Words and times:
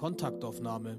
Kontaktaufnahme. 0.00 0.98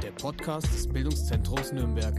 Der 0.00 0.12
Podcast 0.22 0.72
des 0.72 0.86
Bildungszentrums 0.86 1.72
Nürnberg. 1.72 2.14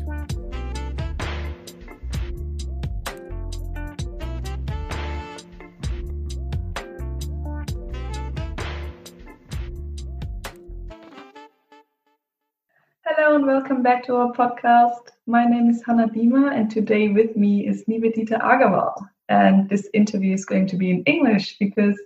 Hello 13.03 13.35
and 13.35 13.47
welcome 13.47 13.81
back 13.81 14.03
to 14.03 14.15
our 14.15 14.33
podcast. 14.33 15.13
My 15.25 15.45
name 15.45 15.69
is 15.69 15.81
Hannah 15.85 16.09
Bima, 16.09 16.51
and 16.53 16.69
today 16.69 17.07
with 17.07 17.37
me 17.37 17.65
is 17.65 17.85
Nivedita 17.85 18.37
Agarwal. 18.41 18.95
And 19.29 19.69
this 19.69 19.89
interview 19.93 20.33
is 20.33 20.43
going 20.43 20.67
to 20.67 20.75
be 20.75 20.91
in 20.91 21.03
English 21.03 21.57
because 21.57 21.97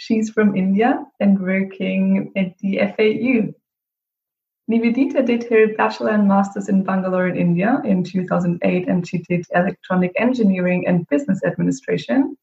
she's 0.00 0.30
from 0.30 0.56
India 0.56 1.04
and 1.20 1.38
working 1.38 2.32
at 2.34 2.56
the 2.60 2.78
FAU. 2.96 3.52
Nivedita 4.70 5.26
did 5.26 5.44
her 5.50 5.74
bachelor 5.76 6.12
and 6.12 6.26
master's 6.26 6.70
in 6.70 6.82
Bangalore 6.82 7.28
in 7.28 7.36
India 7.36 7.82
in 7.84 8.02
2008, 8.02 8.88
and 8.88 9.06
she 9.06 9.18
did 9.18 9.44
electronic 9.54 10.12
engineering 10.16 10.86
and 10.86 11.06
business 11.08 11.40
administration. 11.44 12.34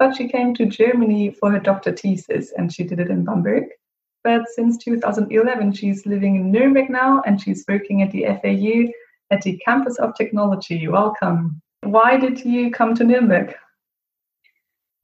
But 0.00 0.16
she 0.16 0.26
came 0.26 0.54
to 0.54 0.66
Germany 0.66 1.30
for 1.30 1.52
her 1.52 1.60
doctor 1.60 1.92
thesis, 1.92 2.52
and 2.56 2.72
she 2.72 2.82
did 2.82 2.98
it 2.98 3.10
in 3.10 3.24
Bamberg. 3.24 3.64
But 4.24 4.48
since 4.48 4.76
2011, 4.78 5.72
she's 5.74 6.06
living 6.06 6.34
in 6.34 6.50
Nuremberg 6.50 6.90
now, 6.90 7.22
and 7.26 7.40
she's 7.40 7.64
working 7.68 8.02
at 8.02 8.10
the 8.10 8.24
FAU 8.24 8.92
at 9.30 9.42
the 9.42 9.56
Campus 9.64 9.98
of 9.98 10.16
Technology. 10.16 10.88
Welcome. 10.88 11.62
Why 11.82 12.16
did 12.16 12.44
you 12.44 12.72
come 12.72 12.96
to 12.96 13.04
Nuremberg? 13.04 13.54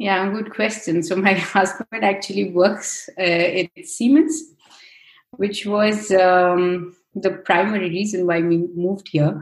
Yeah, 0.00 0.30
good 0.32 0.54
question. 0.54 1.02
So 1.02 1.14
my 1.14 1.34
husband 1.54 2.02
actually 2.02 2.52
works 2.52 3.10
uh, 3.18 3.20
at 3.20 3.68
Siemens, 3.84 4.42
which 5.32 5.66
was 5.66 6.10
um, 6.10 6.96
the 7.15 7.32
primary 7.32 7.90
reason 7.90 8.26
why 8.26 8.40
we 8.40 8.66
moved 8.74 9.09
here. 9.12 9.38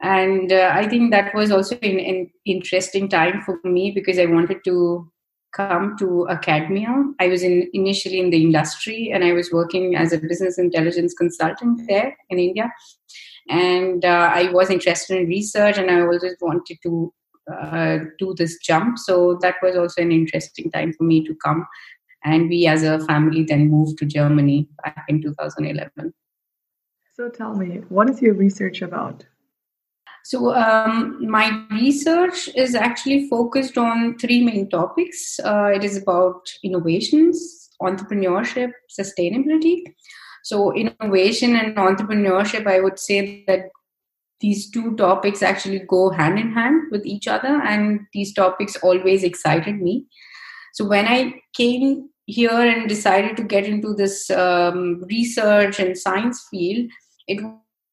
And 0.00 0.50
uh, 0.50 0.70
I 0.72 0.88
think 0.88 1.10
that 1.10 1.34
was 1.34 1.50
also 1.50 1.76
an, 1.82 2.00
an, 2.00 2.30
interesting 2.46 3.06
time 3.10 3.42
for 3.42 3.60
me 3.64 3.90
because 3.90 4.18
I 4.18 4.24
wanted 4.24 4.64
to 4.64 5.12
come 5.54 5.94
to 5.98 6.26
academia. 6.30 6.88
I 7.20 7.28
was 7.28 7.42
in, 7.42 7.68
initially 7.74 8.18
in 8.18 8.30
the 8.30 8.42
industry 8.42 9.10
and 9.12 9.22
I 9.22 9.34
was 9.34 9.52
working 9.52 9.94
as 9.94 10.14
a 10.14 10.18
business 10.18 10.58
intelligence 10.58 11.12
consultant 11.12 11.86
there 11.86 12.16
in 12.30 12.38
India. 12.38 12.72
And 13.50 14.06
uh, 14.06 14.30
I 14.32 14.50
was 14.52 14.70
interested 14.70 15.18
in 15.18 15.28
research 15.28 15.76
and 15.76 15.90
I 15.90 16.00
always 16.00 16.24
wanted 16.40 16.78
to 16.84 17.12
uh, 17.50 17.98
do 18.18 18.34
this 18.36 18.58
jump. 18.58 18.98
So 18.98 19.38
that 19.42 19.56
was 19.62 19.76
also 19.76 20.02
an 20.02 20.12
interesting 20.12 20.70
time 20.70 20.92
for 20.92 21.04
me 21.04 21.24
to 21.24 21.34
come. 21.34 21.66
And 22.24 22.48
we 22.48 22.66
as 22.66 22.82
a 22.82 23.00
family 23.00 23.42
then 23.42 23.68
moved 23.68 23.98
to 23.98 24.06
Germany 24.06 24.68
back 24.84 25.04
in 25.08 25.22
2011. 25.22 26.14
So 27.14 27.28
tell 27.28 27.54
me, 27.54 27.82
what 27.88 28.08
is 28.08 28.22
your 28.22 28.34
research 28.34 28.80
about? 28.80 29.24
So, 30.24 30.54
um, 30.54 31.28
my 31.28 31.64
research 31.72 32.48
is 32.54 32.76
actually 32.76 33.28
focused 33.28 33.76
on 33.76 34.18
three 34.18 34.44
main 34.44 34.70
topics. 34.70 35.40
Uh, 35.44 35.72
it 35.74 35.82
is 35.82 36.00
about 36.00 36.48
innovations, 36.62 37.70
entrepreneurship, 37.82 38.70
sustainability. 38.88 39.82
So, 40.44 40.72
innovation 40.74 41.56
and 41.56 41.76
entrepreneurship, 41.76 42.68
I 42.68 42.80
would 42.80 43.00
say 43.00 43.44
that 43.48 43.70
these 44.42 44.68
two 44.70 44.94
topics 44.96 45.42
actually 45.42 45.78
go 45.88 46.10
hand 46.10 46.38
in 46.38 46.52
hand 46.52 46.88
with 46.90 47.06
each 47.06 47.28
other, 47.28 47.62
and 47.62 48.00
these 48.12 48.34
topics 48.34 48.76
always 48.76 49.22
excited 49.22 49.80
me. 49.80 50.06
So, 50.74 50.84
when 50.84 51.06
I 51.06 51.40
came 51.54 52.10
here 52.26 52.50
and 52.50 52.88
decided 52.88 53.36
to 53.36 53.44
get 53.44 53.64
into 53.64 53.94
this 53.94 54.30
um, 54.30 55.02
research 55.08 55.78
and 55.78 55.96
science 55.96 56.46
field, 56.50 56.90
it 57.28 57.40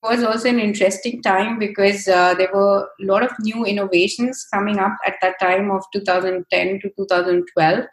was 0.03 0.24
also 0.24 0.50
an 0.50 0.59
interesting 0.59 1.22
time 1.22 1.59
because 1.59 2.07
uh, 2.07 2.34
there 2.34 2.50
were 2.53 2.81
a 2.81 3.06
lot 3.06 3.24
of 3.24 3.31
new 3.41 3.66
innovations 3.66 4.45
coming 4.53 4.79
up 4.79 4.95
at 5.06 5.16
that 5.22 5.40
time 5.40 5.69
of 5.72 5.84
2010 5.94 6.79
to 6.81 6.90
2012 6.97 7.85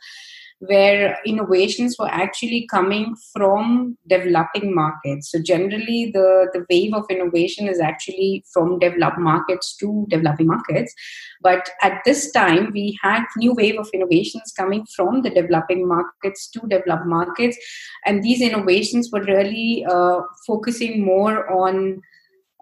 where 0.60 1.18
innovations 1.26 1.96
were 1.98 2.08
actually 2.08 2.66
coming 2.70 3.14
from 3.32 3.96
developing 4.08 4.74
markets. 4.74 5.30
So 5.30 5.40
generally, 5.40 6.10
the, 6.12 6.48
the 6.52 6.64
wave 6.70 6.94
of 6.94 7.04
innovation 7.10 7.68
is 7.68 7.78
actually 7.78 8.44
from 8.52 8.78
developed 8.78 9.18
markets 9.18 9.76
to 9.80 10.06
developing 10.08 10.46
markets. 10.46 10.94
But 11.42 11.68
at 11.82 12.00
this 12.06 12.32
time, 12.32 12.70
we 12.72 12.98
had 13.02 13.24
new 13.36 13.52
wave 13.54 13.78
of 13.78 13.90
innovations 13.92 14.52
coming 14.56 14.86
from 14.96 15.22
the 15.22 15.30
developing 15.30 15.86
markets 15.86 16.48
to 16.52 16.60
developed 16.60 17.06
markets, 17.06 17.58
and 18.06 18.22
these 18.22 18.40
innovations 18.40 19.10
were 19.12 19.24
really 19.24 19.84
uh, 19.88 20.20
focusing 20.46 21.04
more 21.04 21.50
on 21.50 22.00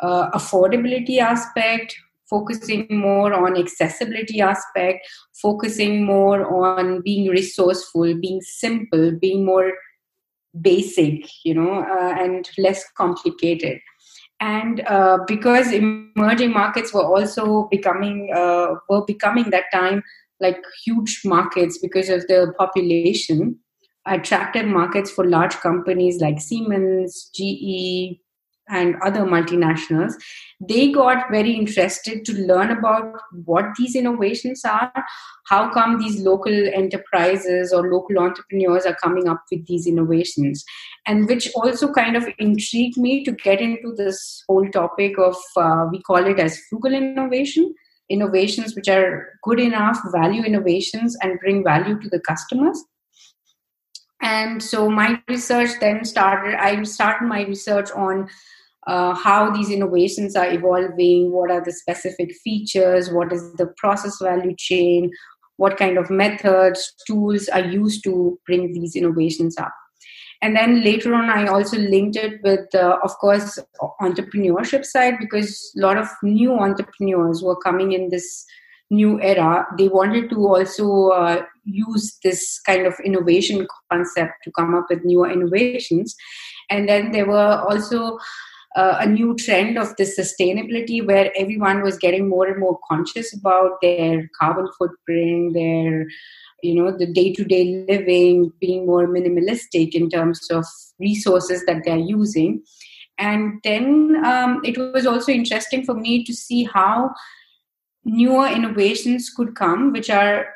uh, 0.00 0.30
affordability 0.30 1.18
aspect 1.18 1.94
focusing 2.28 2.86
more 2.90 3.32
on 3.32 3.56
accessibility 3.56 4.40
aspect 4.40 5.06
focusing 5.40 6.04
more 6.04 6.46
on 6.70 7.00
being 7.02 7.28
resourceful 7.28 8.14
being 8.20 8.40
simple 8.40 9.12
being 9.20 9.44
more 9.44 9.72
basic 10.60 11.28
you 11.44 11.54
know 11.54 11.80
uh, 11.82 12.14
and 12.18 12.48
less 12.58 12.84
complicated. 12.96 13.78
And 14.40 14.80
uh, 14.86 15.18
because 15.26 15.72
emerging 15.72 16.52
markets 16.52 16.92
were 16.92 17.04
also 17.04 17.68
becoming 17.70 18.30
uh, 18.34 18.74
were 18.88 19.04
becoming 19.04 19.50
that 19.50 19.64
time 19.72 20.02
like 20.40 20.58
huge 20.84 21.22
markets 21.24 21.78
because 21.78 22.08
of 22.08 22.26
the 22.26 22.52
population 22.58 23.58
attractive 24.06 24.66
markets 24.66 25.10
for 25.10 25.24
large 25.24 25.54
companies 25.54 26.20
like 26.20 26.40
siemens 26.40 27.30
ge 27.34 28.18
and 28.68 28.96
other 29.02 29.20
multinationals, 29.20 30.14
they 30.60 30.90
got 30.90 31.30
very 31.30 31.52
interested 31.52 32.24
to 32.24 32.32
learn 32.32 32.70
about 32.70 33.12
what 33.44 33.66
these 33.78 33.94
innovations 33.94 34.64
are, 34.64 34.92
how 35.48 35.72
come 35.72 35.98
these 35.98 36.20
local 36.20 36.52
enterprises 36.52 37.72
or 37.72 37.92
local 37.92 38.18
entrepreneurs 38.18 38.86
are 38.86 38.96
coming 39.02 39.28
up 39.28 39.42
with 39.50 39.66
these 39.66 39.86
innovations, 39.86 40.64
and 41.06 41.28
which 41.28 41.50
also 41.54 41.92
kind 41.92 42.16
of 42.16 42.26
intrigued 42.38 42.96
me 42.96 43.24
to 43.24 43.32
get 43.32 43.60
into 43.60 43.92
this 43.96 44.42
whole 44.48 44.68
topic 44.70 45.18
of, 45.18 45.36
uh, 45.56 45.86
we 45.90 46.00
call 46.02 46.24
it 46.24 46.38
as 46.38 46.58
frugal 46.70 46.94
innovation. 46.94 47.74
Innovations 48.10 48.76
which 48.76 48.88
are 48.88 49.30
good 49.42 49.58
enough, 49.58 49.98
value 50.12 50.42
innovations, 50.42 51.16
and 51.22 51.40
bring 51.40 51.64
value 51.64 51.98
to 52.00 52.08
the 52.10 52.20
customers 52.20 52.84
and 54.24 54.62
so 54.62 54.88
my 54.90 55.20
research 55.28 55.70
then 55.80 56.04
started 56.04 56.54
i 56.54 56.82
started 56.82 57.26
my 57.26 57.42
research 57.44 57.90
on 57.92 58.28
uh, 58.86 59.14
how 59.14 59.50
these 59.50 59.70
innovations 59.70 60.36
are 60.36 60.52
evolving, 60.52 61.32
what 61.32 61.50
are 61.50 61.64
the 61.64 61.72
specific 61.72 62.34
features, 62.44 63.10
what 63.10 63.32
is 63.32 63.52
the 63.54 63.72
process 63.78 64.18
value 64.20 64.54
chain, 64.58 65.10
what 65.56 65.76
kind 65.76 65.96
of 65.96 66.10
methods, 66.10 66.92
tools 67.06 67.48
are 67.48 67.64
used 67.64 68.02
to 68.04 68.38
bring 68.46 68.72
these 68.72 68.96
innovations 68.96 69.56
up. 69.56 69.72
And 70.42 70.54
then 70.54 70.84
later 70.84 71.14
on, 71.14 71.30
I 71.30 71.46
also 71.46 71.78
linked 71.78 72.16
it 72.16 72.40
with, 72.42 72.74
uh, 72.74 72.98
of 73.02 73.12
course, 73.12 73.58
entrepreneurship 74.02 74.84
side 74.84 75.14
because 75.18 75.72
a 75.78 75.80
lot 75.80 75.96
of 75.96 76.08
new 76.22 76.52
entrepreneurs 76.52 77.42
were 77.42 77.56
coming 77.56 77.92
in 77.92 78.10
this 78.10 78.44
new 78.90 79.18
era. 79.22 79.66
They 79.78 79.88
wanted 79.88 80.28
to 80.30 80.46
also 80.46 81.08
uh, 81.10 81.42
use 81.64 82.18
this 82.22 82.60
kind 82.60 82.86
of 82.86 82.94
innovation 83.04 83.66
concept 83.90 84.32
to 84.44 84.52
come 84.52 84.74
up 84.74 84.86
with 84.90 85.04
newer 85.04 85.30
innovations. 85.30 86.14
And 86.70 86.88
then 86.88 87.12
there 87.12 87.26
were 87.26 87.60
also 87.68 88.18
uh, 88.76 88.96
a 89.00 89.06
new 89.06 89.36
trend 89.36 89.78
of 89.78 89.94
this 89.96 90.18
sustainability 90.18 91.04
where 91.06 91.30
everyone 91.36 91.82
was 91.82 91.96
getting 91.96 92.28
more 92.28 92.46
and 92.46 92.58
more 92.58 92.78
conscious 92.88 93.32
about 93.32 93.80
their 93.80 94.28
carbon 94.40 94.68
footprint 94.76 95.54
their 95.54 96.06
you 96.62 96.74
know 96.74 96.96
the 96.96 97.06
day-to-day 97.06 97.84
living 97.88 98.52
being 98.60 98.86
more 98.86 99.06
minimalistic 99.06 99.94
in 99.94 100.08
terms 100.08 100.48
of 100.50 100.64
resources 100.98 101.64
that 101.66 101.82
they're 101.84 101.96
using 101.96 102.62
and 103.18 103.60
then 103.62 104.20
um, 104.24 104.60
it 104.64 104.76
was 104.76 105.06
also 105.06 105.30
interesting 105.30 105.84
for 105.84 105.94
me 105.94 106.24
to 106.24 106.32
see 106.32 106.64
how 106.64 107.10
newer 108.04 108.48
innovations 108.48 109.30
could 109.30 109.54
come 109.54 109.92
which 109.92 110.10
are 110.10 110.46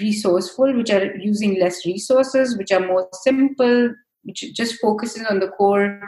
resourceful 0.00 0.74
which 0.76 0.90
are 0.90 1.16
using 1.16 1.58
less 1.60 1.84
resources 1.84 2.56
which 2.56 2.72
are 2.72 2.86
more 2.86 3.08
simple 3.12 3.90
which 4.24 4.44
just 4.54 4.80
focuses 4.80 5.24
on 5.26 5.40
the 5.40 5.48
core 5.48 6.00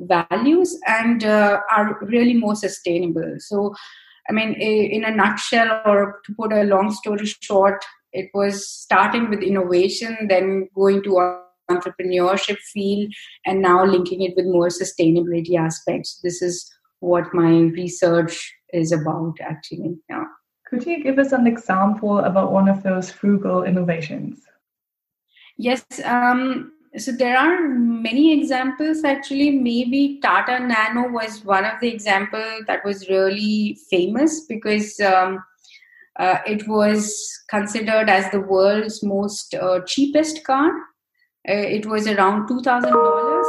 values 0.00 0.78
and 0.86 1.24
uh, 1.24 1.60
are 1.70 1.98
really 2.02 2.34
more 2.34 2.54
sustainable. 2.54 3.36
So, 3.38 3.74
I 4.28 4.32
mean, 4.32 4.52
in 4.54 5.04
a 5.04 5.10
nutshell, 5.10 5.82
or 5.84 6.20
to 6.24 6.34
put 6.34 6.52
a 6.52 6.64
long 6.64 6.92
story 6.92 7.26
short, 7.40 7.84
it 8.12 8.30
was 8.34 8.68
starting 8.68 9.30
with 9.30 9.42
innovation, 9.42 10.28
then 10.28 10.68
going 10.74 11.02
to 11.04 11.40
entrepreneurship 11.70 12.58
field, 12.72 13.12
and 13.44 13.60
now 13.60 13.84
linking 13.84 14.22
it 14.22 14.34
with 14.36 14.46
more 14.46 14.68
sustainability 14.68 15.56
aspects. 15.56 16.20
This 16.22 16.42
is 16.42 16.70
what 17.00 17.34
my 17.34 17.50
research 17.50 18.54
is 18.72 18.92
about, 18.92 19.34
actually. 19.40 19.96
Yeah. 20.08 20.24
Could 20.68 20.86
you 20.86 21.02
give 21.02 21.18
us 21.18 21.32
an 21.32 21.46
example 21.46 22.18
about 22.18 22.52
one 22.52 22.68
of 22.68 22.82
those 22.82 23.10
frugal 23.10 23.64
innovations? 23.64 24.42
Yes. 25.56 25.84
Um, 26.04 26.72
so 26.96 27.12
there 27.12 27.36
are 27.36 27.68
many 27.68 28.38
examples 28.38 29.04
actually. 29.04 29.50
Maybe 29.50 30.18
Tata 30.22 30.60
Nano 30.60 31.08
was 31.08 31.44
one 31.44 31.64
of 31.64 31.80
the 31.80 31.88
example 31.88 32.44
that 32.66 32.84
was 32.84 33.08
really 33.08 33.78
famous 33.90 34.46
because 34.46 34.98
um, 35.00 35.42
uh, 36.18 36.38
it 36.46 36.66
was 36.68 37.14
considered 37.48 38.08
as 38.10 38.30
the 38.30 38.40
world's 38.40 39.02
most 39.02 39.54
uh, 39.54 39.80
cheapest 39.86 40.44
car. 40.44 40.70
Uh, 41.48 41.64
it 41.78 41.86
was 41.86 42.06
around 42.06 42.46
two 42.46 42.60
thousand 42.60 42.92
dollars, 42.92 43.46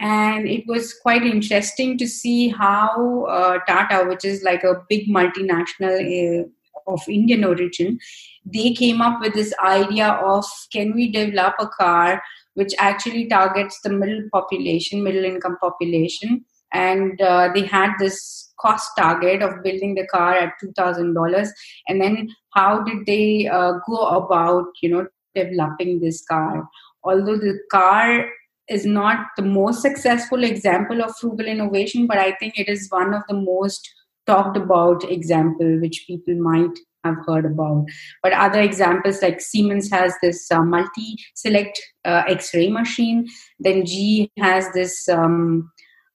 and 0.00 0.48
it 0.48 0.64
was 0.66 0.94
quite 0.94 1.22
interesting 1.22 1.98
to 1.98 2.06
see 2.06 2.48
how 2.48 3.24
uh, 3.24 3.58
Tata, 3.66 4.08
which 4.08 4.24
is 4.24 4.42
like 4.42 4.64
a 4.64 4.82
big 4.88 5.08
multinational 5.08 6.44
uh, 6.44 6.48
of 6.86 7.00
Indian 7.08 7.44
origin, 7.44 7.98
they 8.44 8.72
came 8.72 9.00
up 9.00 9.20
with 9.20 9.34
this 9.34 9.54
idea 9.62 10.08
of 10.08 10.44
can 10.72 10.94
we 10.94 11.10
develop 11.10 11.54
a 11.58 11.68
car 11.68 12.22
which 12.54 12.72
actually 12.78 13.26
targets 13.28 13.80
the 13.82 13.90
middle 13.90 14.28
population, 14.32 15.02
middle 15.02 15.24
income 15.24 15.56
population. 15.60 16.44
And 16.74 17.20
uh, 17.20 17.50
they 17.54 17.66
had 17.66 17.92
this 17.98 18.52
cost 18.58 18.90
target 18.96 19.42
of 19.42 19.62
building 19.62 19.94
the 19.94 20.06
car 20.06 20.34
at 20.34 20.54
$2,000. 20.62 21.48
And 21.88 22.00
then 22.00 22.28
how 22.54 22.82
did 22.82 23.06
they 23.06 23.46
uh, 23.46 23.72
go 23.86 24.06
about, 24.06 24.66
you 24.82 24.88
know, 24.88 25.06
developing 25.34 26.00
this 26.00 26.24
car? 26.24 26.66
Although 27.04 27.36
the 27.36 27.58
car 27.70 28.26
is 28.68 28.86
not 28.86 29.26
the 29.36 29.42
most 29.42 29.82
successful 29.82 30.44
example 30.44 31.02
of 31.02 31.16
frugal 31.16 31.46
innovation, 31.46 32.06
but 32.06 32.18
I 32.18 32.32
think 32.32 32.58
it 32.58 32.68
is 32.68 32.88
one 32.90 33.12
of 33.12 33.22
the 33.28 33.34
most 33.34 33.88
talked 34.26 34.56
about 34.56 35.04
example 35.10 35.80
which 35.80 36.04
people 36.06 36.34
might 36.34 36.78
have 37.04 37.16
heard 37.26 37.44
about. 37.44 37.86
But 38.22 38.32
other 38.32 38.60
examples 38.60 39.22
like 39.22 39.40
Siemens 39.40 39.90
has 39.90 40.14
this 40.22 40.50
uh, 40.50 40.60
Multix 40.60 41.16
Select 41.34 41.80
uh, 42.04 42.22
X 42.28 42.54
ray 42.54 42.68
machine, 42.68 43.28
then 43.58 43.84
GE 43.84 44.30
has 44.38 44.70
this 44.72 45.08
um, 45.08 45.70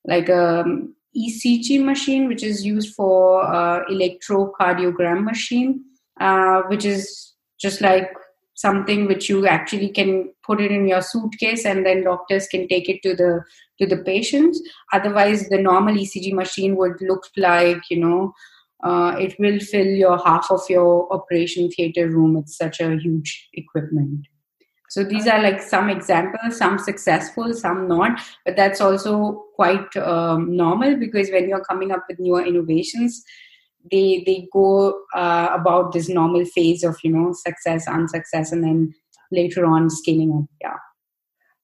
like 0.06 0.30
a 0.30 0.62
um, 0.62 0.96
ECG 1.18 1.84
machine, 1.84 2.28
which 2.28 2.44
is 2.44 2.66
used 2.66 2.94
for 2.96 3.44
uh, 3.44 3.84
electrocardiogram 3.86 5.24
machine, 5.24 5.84
uh, 6.20 6.62
which 6.68 6.86
is 6.86 7.34
just 7.60 7.82
like 7.82 8.10
something 8.58 9.06
which 9.08 9.30
you 9.30 9.48
actually 9.48 9.90
can 9.90 10.30
put 10.44 10.60
it 10.60 10.72
in 10.72 10.88
your 10.88 11.02
suitcase 11.02 11.66
and 11.66 11.86
then 11.86 12.04
doctors 12.04 12.48
can 12.48 12.68
take 12.68 12.90
it 12.90 13.02
to 13.04 13.16
the 13.16 13.32
to 13.80 13.86
the 13.86 13.98
patients 14.04 14.62
otherwise 14.94 15.48
the 15.50 15.62
normal 15.70 15.96
ecg 16.04 16.34
machine 16.34 16.76
would 16.76 17.00
look 17.02 17.26
like 17.38 17.90
you 17.92 18.00
know 18.00 18.34
uh, 18.84 19.16
it 19.20 19.36
will 19.40 19.60
fill 19.60 19.88
your 19.88 20.18
half 20.24 20.52
of 20.52 20.62
your 20.70 21.12
operation 21.12 21.70
theater 21.70 22.10
room. 22.10 22.38
It's 22.38 22.58
such 22.58 22.80
a 22.80 22.96
huge 22.96 23.50
equipment. 23.54 24.28
So 24.90 25.04
these 25.04 25.28
are 25.28 25.42
like 25.42 25.62
some 25.62 25.90
examples, 25.90 26.58
some 26.58 26.80
successful, 26.80 27.54
some 27.54 27.88
not, 27.88 28.22
but 28.46 28.56
that's 28.56 28.80
also 28.80 29.46
quite 29.56 29.96
um, 29.98 30.56
normal 30.56 30.96
because 30.96 31.30
when 31.30 31.50
you're 31.50 31.64
coming 31.66 31.92
up 31.92 32.06
with 32.08 32.20
newer 32.20 32.46
innovations, 32.46 33.24
they 33.92 34.24
they 34.26 34.48
go 34.52 35.02
uh, 35.16 35.50
about 35.52 35.94
this 35.94 36.10
normal 36.10 36.46
phase 36.46 36.84
of 36.84 36.98
you 37.04 37.12
know 37.12 37.34
success, 37.34 37.88
unsuccess, 37.88 38.52
and 38.52 38.64
then 38.64 38.94
later 39.32 39.66
on 39.66 39.90
scaling 39.90 40.32
up. 40.32 40.46
Yeah. 40.62 40.78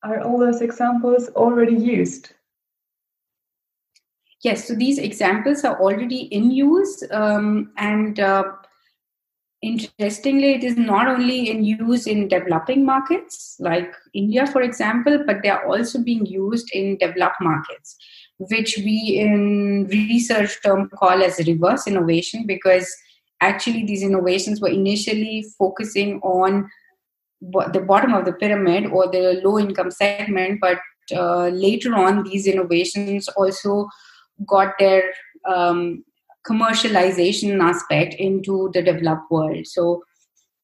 Are 0.03 0.21
all 0.21 0.37
those 0.37 0.61
examples 0.61 1.29
already 1.29 1.75
used? 1.75 2.33
Yes, 4.43 4.67
so 4.67 4.75
these 4.75 4.97
examples 4.97 5.63
are 5.63 5.79
already 5.79 6.23
in 6.23 6.51
use, 6.51 7.01
um, 7.11 7.71
and 7.77 8.19
uh, 8.19 8.43
interestingly, 9.61 10.55
it 10.55 10.65
is 10.65 10.75
not 10.75 11.07
only 11.07 11.49
in 11.49 11.63
use 11.63 12.05
in 12.05 12.27
developing 12.27 12.85
markets 12.85 13.55
like 13.59 13.95
India, 14.13 14.45
for 14.45 14.61
example, 14.61 15.23
but 15.25 15.37
they 15.41 15.49
are 15.49 15.65
also 15.65 16.03
being 16.03 16.25
used 16.25 16.69
in 16.73 16.97
developed 16.97 17.39
markets, 17.39 17.95
which 18.37 18.77
we 18.77 19.17
in 19.19 19.87
research 19.87 20.61
term 20.63 20.89
call 20.89 21.23
as 21.23 21.39
reverse 21.47 21.87
innovation, 21.87 22.45
because 22.45 22.93
actually 23.41 23.85
these 23.85 24.03
innovations 24.03 24.61
were 24.61 24.69
initially 24.69 25.45
focusing 25.57 26.19
on 26.21 26.69
the 27.41 27.83
bottom 27.85 28.13
of 28.13 28.25
the 28.25 28.33
pyramid 28.33 28.85
or 28.87 29.11
the 29.11 29.41
low 29.43 29.59
income 29.59 29.91
segment, 29.91 30.59
but 30.61 30.79
uh, 31.13 31.47
later 31.49 31.95
on, 31.95 32.23
these 32.23 32.47
innovations 32.47 33.27
also 33.29 33.89
got 34.47 34.73
their 34.79 35.13
um, 35.45 36.03
commercialization 36.47 37.61
aspect 37.61 38.13
into 38.15 38.69
the 38.73 38.81
developed 38.81 39.29
world. 39.29 39.67
So, 39.67 40.03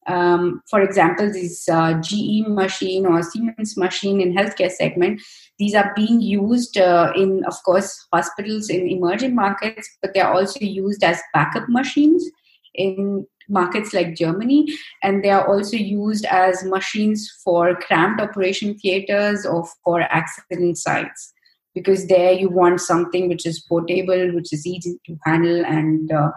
um, 0.10 0.62
for 0.70 0.82
example, 0.82 1.32
this 1.32 1.70
uh, 1.70 1.94
GE 2.02 2.48
machine 2.48 3.06
or 3.06 3.22
Siemens 3.22 3.78
machine 3.78 4.20
in 4.20 4.34
healthcare 4.34 4.72
segment, 4.72 5.22
these 5.60 5.76
are 5.76 5.94
being 5.96 6.20
used 6.20 6.78
uh, 6.78 7.14
in, 7.16 7.44
of 7.46 7.54
course, 7.64 8.08
hospitals 8.12 8.70
in 8.70 8.88
emerging 8.88 9.36
markets, 9.36 9.88
but 10.02 10.14
they 10.14 10.20
are 10.20 10.34
also 10.34 10.60
used 10.62 11.04
as 11.04 11.22
backup 11.34 11.70
machines 11.70 12.26
in 12.74 13.28
markets 13.50 13.94
like 13.94 14.16
Germany, 14.16 14.68
and 15.04 15.24
they 15.24 15.30
are 15.30 15.48
also 15.48 15.78
used 15.78 16.26
as 16.26 16.64
machines 16.64 17.30
for 17.44 17.76
cramped 17.76 18.22
operation 18.22 18.78
theaters 18.80 19.46
or 19.46 19.68
for 19.84 20.02
accident 20.02 20.78
sites 20.78 21.34
because 21.76 22.08
there 22.08 22.32
you 22.32 22.50
want 22.50 22.82
something 22.82 23.30
which 23.30 23.46
is 23.46 23.60
portable 23.70 24.34
which 24.34 24.52
is 24.52 24.66
easy 24.66 25.00
to 25.06 25.16
handle 25.24 25.64
and 25.66 26.12
uh, 26.12 26.32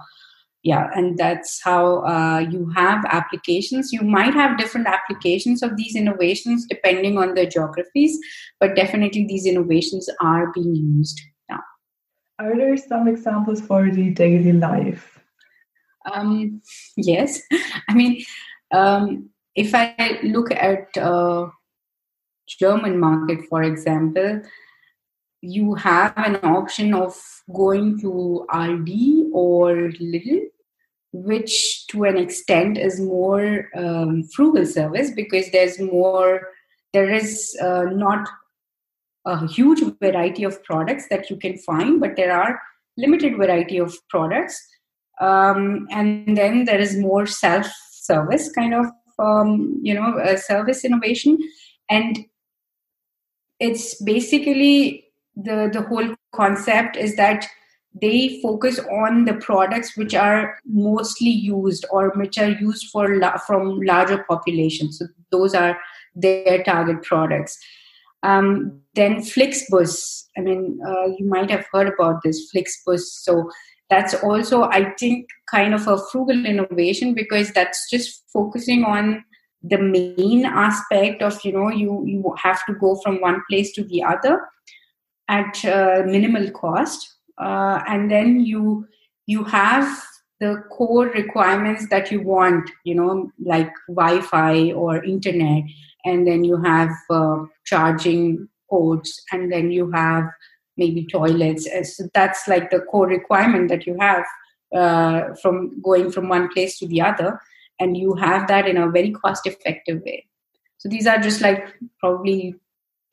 yeah 0.62 0.90
and 0.94 1.18
that's 1.18 1.60
how 1.62 2.04
uh, 2.04 2.38
you 2.38 2.70
have 2.76 3.04
applications. 3.06 3.92
You 3.92 4.02
might 4.02 4.34
have 4.34 4.58
different 4.58 4.86
applications 4.86 5.62
of 5.62 5.76
these 5.76 5.96
innovations 5.96 6.66
depending 6.68 7.18
on 7.18 7.34
the 7.34 7.46
geographies 7.46 8.18
but 8.60 8.76
definitely 8.76 9.26
these 9.26 9.46
innovations 9.46 10.08
are 10.20 10.52
being 10.52 10.74
used 10.74 11.20
yeah. 11.48 11.58
are 12.38 12.56
there 12.56 12.76
some 12.76 13.08
examples 13.08 13.60
for 13.60 13.90
the 13.90 14.10
daily 14.10 14.52
life? 14.52 15.18
Um, 16.10 16.60
yes. 16.96 17.40
I 17.88 17.94
mean 17.94 18.24
um, 18.72 19.28
if 19.54 19.74
i 19.74 20.18
look 20.22 20.50
at 20.50 20.96
uh, 20.96 21.46
german 22.58 22.98
market 22.98 23.40
for 23.48 23.62
example 23.62 24.42
you 25.42 25.74
have 25.74 26.14
an 26.16 26.36
option 26.44 26.94
of 26.94 27.20
going 27.52 28.00
to 28.00 28.46
Aldi 28.50 29.28
or 29.32 29.74
Lidl, 30.00 30.42
which 31.12 31.86
to 31.88 32.04
an 32.04 32.16
extent 32.16 32.78
is 32.78 33.00
more 33.00 33.68
um, 33.76 34.24
frugal 34.34 34.64
service 34.64 35.10
because 35.10 35.50
there's 35.50 35.78
more, 35.78 36.48
there 36.92 37.10
is 37.10 37.56
uh, 37.60 37.84
not 37.92 38.28
a 39.26 39.46
huge 39.46 39.82
variety 40.00 40.42
of 40.42 40.62
products 40.64 41.08
that 41.08 41.30
you 41.30 41.36
can 41.36 41.56
find, 41.58 42.00
but 42.00 42.16
there 42.16 42.32
are 42.32 42.60
limited 42.96 43.36
variety 43.36 43.78
of 43.78 43.94
products. 44.08 44.60
Um, 45.20 45.86
and 45.90 46.36
then 46.36 46.64
there 46.64 46.80
is 46.80 46.96
more 46.96 47.26
self-service 47.26 48.50
kind 48.52 48.74
of, 48.74 48.86
um, 49.18 49.78
you 49.82 49.94
know, 49.94 50.18
uh, 50.18 50.36
service 50.36 50.84
innovation. 50.84 51.38
And 51.88 52.18
it's 53.60 54.02
basically 54.02 55.06
the 55.36 55.70
the 55.72 55.82
whole 55.82 56.14
concept 56.34 56.96
is 56.96 57.16
that 57.16 57.46
they 58.00 58.40
focus 58.40 58.78
on 58.90 59.24
the 59.26 59.34
products 59.34 59.96
which 59.96 60.14
are 60.14 60.58
mostly 60.64 61.30
used 61.30 61.84
or 61.90 62.10
which 62.16 62.38
are 62.38 62.50
used 62.50 62.88
for 62.90 63.18
la- 63.18 63.36
from 63.38 63.80
larger 63.82 64.24
populations 64.28 64.98
so 64.98 65.06
those 65.30 65.54
are 65.54 65.78
their 66.14 66.62
target 66.62 67.02
products. 67.02 67.58
Um, 68.22 68.80
then 68.94 69.16
flixbus. 69.16 70.24
I 70.36 70.42
mean 70.42 70.78
uh, 70.86 71.06
you 71.18 71.26
might 71.28 71.50
have 71.50 71.66
heard 71.72 71.92
about 71.92 72.22
this 72.22 72.50
flixbus. 72.54 73.00
So 73.00 73.50
that's 73.92 74.14
also 74.26 74.62
i 74.76 74.90
think 75.00 75.28
kind 75.50 75.74
of 75.74 75.86
a 75.86 75.98
frugal 76.10 76.46
innovation 76.46 77.14
because 77.14 77.52
that's 77.52 77.90
just 77.90 78.22
focusing 78.32 78.84
on 78.84 79.22
the 79.62 79.78
main 79.78 80.46
aspect 80.46 81.22
of 81.22 81.38
you 81.44 81.52
know 81.52 81.68
you 81.68 82.02
you 82.06 82.34
have 82.42 82.64
to 82.66 82.74
go 82.84 82.96
from 83.02 83.20
one 83.20 83.42
place 83.48 83.72
to 83.72 83.84
the 83.84 84.02
other 84.02 84.40
at 85.28 85.64
uh, 85.64 86.02
minimal 86.06 86.50
cost 86.50 87.11
uh, 87.38 87.82
and 87.88 88.10
then 88.10 88.40
you 88.40 88.86
you 89.26 89.44
have 89.44 90.02
the 90.40 90.62
core 90.70 91.06
requirements 91.06 91.88
that 91.88 92.10
you 92.10 92.20
want 92.20 92.68
you 92.84 92.94
know 92.94 93.30
like 93.44 93.70
wi-fi 93.88 94.72
or 94.72 95.02
internet 95.04 95.62
and 96.04 96.26
then 96.26 96.44
you 96.44 96.56
have 96.62 96.90
uh, 97.10 97.38
charging 97.64 98.48
ports 98.68 99.22
and 99.32 99.52
then 99.52 99.70
you 99.70 99.90
have 99.92 100.24
maybe 100.76 101.06
toilets 101.06 101.68
uh, 101.68 101.84
so 101.84 102.08
that's 102.14 102.48
like 102.48 102.70
the 102.70 102.80
core 102.80 103.06
requirement 103.06 103.68
that 103.68 103.86
you 103.86 103.96
have 104.00 104.24
uh, 104.74 105.34
from 105.40 105.80
going 105.82 106.10
from 106.10 106.28
one 106.28 106.48
place 106.48 106.78
to 106.78 106.86
the 106.88 107.00
other 107.00 107.40
and 107.78 107.96
you 107.96 108.14
have 108.14 108.48
that 108.48 108.66
in 108.66 108.76
a 108.76 108.90
very 108.90 109.12
cost 109.12 109.46
effective 109.46 110.02
way 110.04 110.26
so 110.78 110.88
these 110.88 111.06
are 111.06 111.18
just 111.18 111.40
like 111.40 111.74
probably 112.00 112.54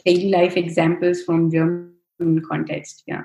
daily 0.06 0.30
life 0.30 0.58
examples 0.58 1.22
from 1.22 1.52
germany 1.52 2.42
context. 2.42 3.04
Yeah. 3.08 3.24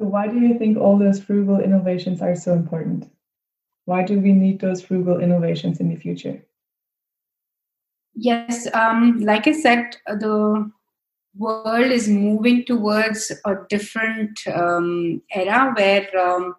So, 0.00 0.06
why 0.06 0.28
do 0.28 0.38
you 0.38 0.58
think 0.58 0.78
all 0.78 0.96
those 0.98 1.20
frugal 1.20 1.60
innovations 1.60 2.22
are 2.22 2.34
so 2.34 2.54
important? 2.54 3.10
Why 3.84 4.02
do 4.02 4.18
we 4.18 4.32
need 4.32 4.58
those 4.58 4.80
frugal 4.80 5.20
innovations 5.20 5.78
in 5.78 5.90
the 5.90 5.96
future? 5.96 6.42
Yes, 8.14 8.66
um, 8.72 9.20
like 9.20 9.46
I 9.46 9.52
said, 9.52 9.96
the 10.06 10.70
world 11.36 11.92
is 11.92 12.08
moving 12.08 12.64
towards 12.64 13.30
a 13.44 13.56
different 13.68 14.40
um, 14.46 15.20
era 15.34 15.74
where 15.76 16.08
um, 16.18 16.54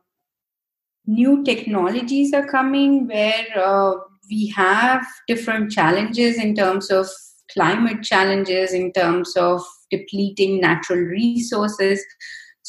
new 1.07 1.43
technologies 1.43 2.35
are 2.35 2.45
coming, 2.45 3.07
where 3.07 3.47
uh, 3.55 3.93
we 4.29 4.49
have 4.49 5.03
different 5.27 5.71
challenges 5.71 6.37
in 6.37 6.53
terms 6.53 6.91
of 6.91 7.07
climate 7.51 8.03
challenges, 8.03 8.71
in 8.71 8.93
terms 8.93 9.35
of 9.35 9.63
depleting 9.89 10.61
natural 10.61 10.99
resources. 10.99 12.05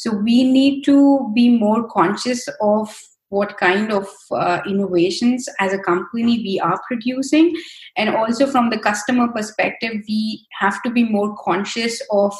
So 0.03 0.11
we 0.11 0.43
need 0.43 0.83
to 0.83 1.31
be 1.33 1.47
more 1.57 1.87
conscious 1.87 2.45
of 2.59 2.93
what 3.29 3.57
kind 3.57 3.89
of 3.93 4.05
uh, 4.31 4.59
innovations 4.67 5.47
as 5.61 5.71
a 5.71 5.79
company 5.79 6.39
we 6.39 6.59
are 6.59 6.77
producing. 6.85 7.55
And 7.95 8.13
also 8.13 8.45
from 8.45 8.69
the 8.69 8.77
customer 8.77 9.29
perspective 9.29 9.93
we 10.09 10.45
have 10.59 10.83
to 10.83 10.91
be 10.91 11.05
more 11.05 11.33
conscious 11.37 12.01
of 12.11 12.37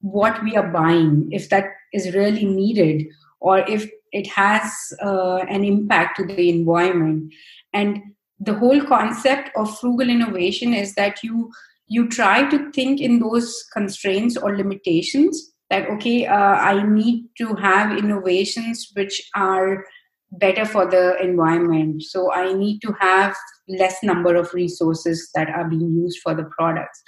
what 0.00 0.42
we 0.42 0.56
are 0.56 0.72
buying 0.72 1.28
if 1.30 1.50
that 1.50 1.66
is 1.92 2.14
really 2.14 2.46
needed 2.46 3.06
or 3.40 3.58
if 3.58 3.90
it 4.12 4.26
has 4.28 4.72
uh, 5.02 5.44
an 5.50 5.64
impact 5.64 6.16
to 6.16 6.24
the 6.24 6.48
environment. 6.48 7.30
And 7.74 8.00
the 8.40 8.54
whole 8.54 8.82
concept 8.82 9.50
of 9.54 9.78
frugal 9.78 10.08
innovation 10.08 10.72
is 10.72 10.94
that 10.94 11.22
you 11.22 11.50
you 11.88 12.08
try 12.08 12.48
to 12.48 12.72
think 12.72 13.02
in 13.02 13.18
those 13.20 13.66
constraints 13.70 14.38
or 14.38 14.56
limitations 14.56 15.51
that 15.72 15.88
okay 15.88 16.26
uh, 16.26 16.56
i 16.70 16.82
need 16.82 17.24
to 17.40 17.54
have 17.54 17.96
innovations 17.96 18.90
which 18.94 19.20
are 19.34 19.84
better 20.32 20.64
for 20.64 20.86
the 20.90 21.22
environment. 21.22 22.02
So 22.02 22.32
i 22.32 22.52
need 22.52 22.80
to 22.80 22.94
have 23.00 23.36
less 23.68 24.02
number 24.02 24.34
of 24.34 24.52
resources 24.54 25.30
that 25.34 25.48
are 25.48 25.68
being 25.68 25.92
used 25.92 26.20
for 26.22 26.34
the 26.34 26.44
products. 26.44 27.02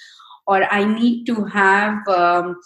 Or 0.46 0.64
i 0.64 0.84
need 0.84 1.24
to 1.26 1.44
have 1.44 2.06
um, 2.08 2.56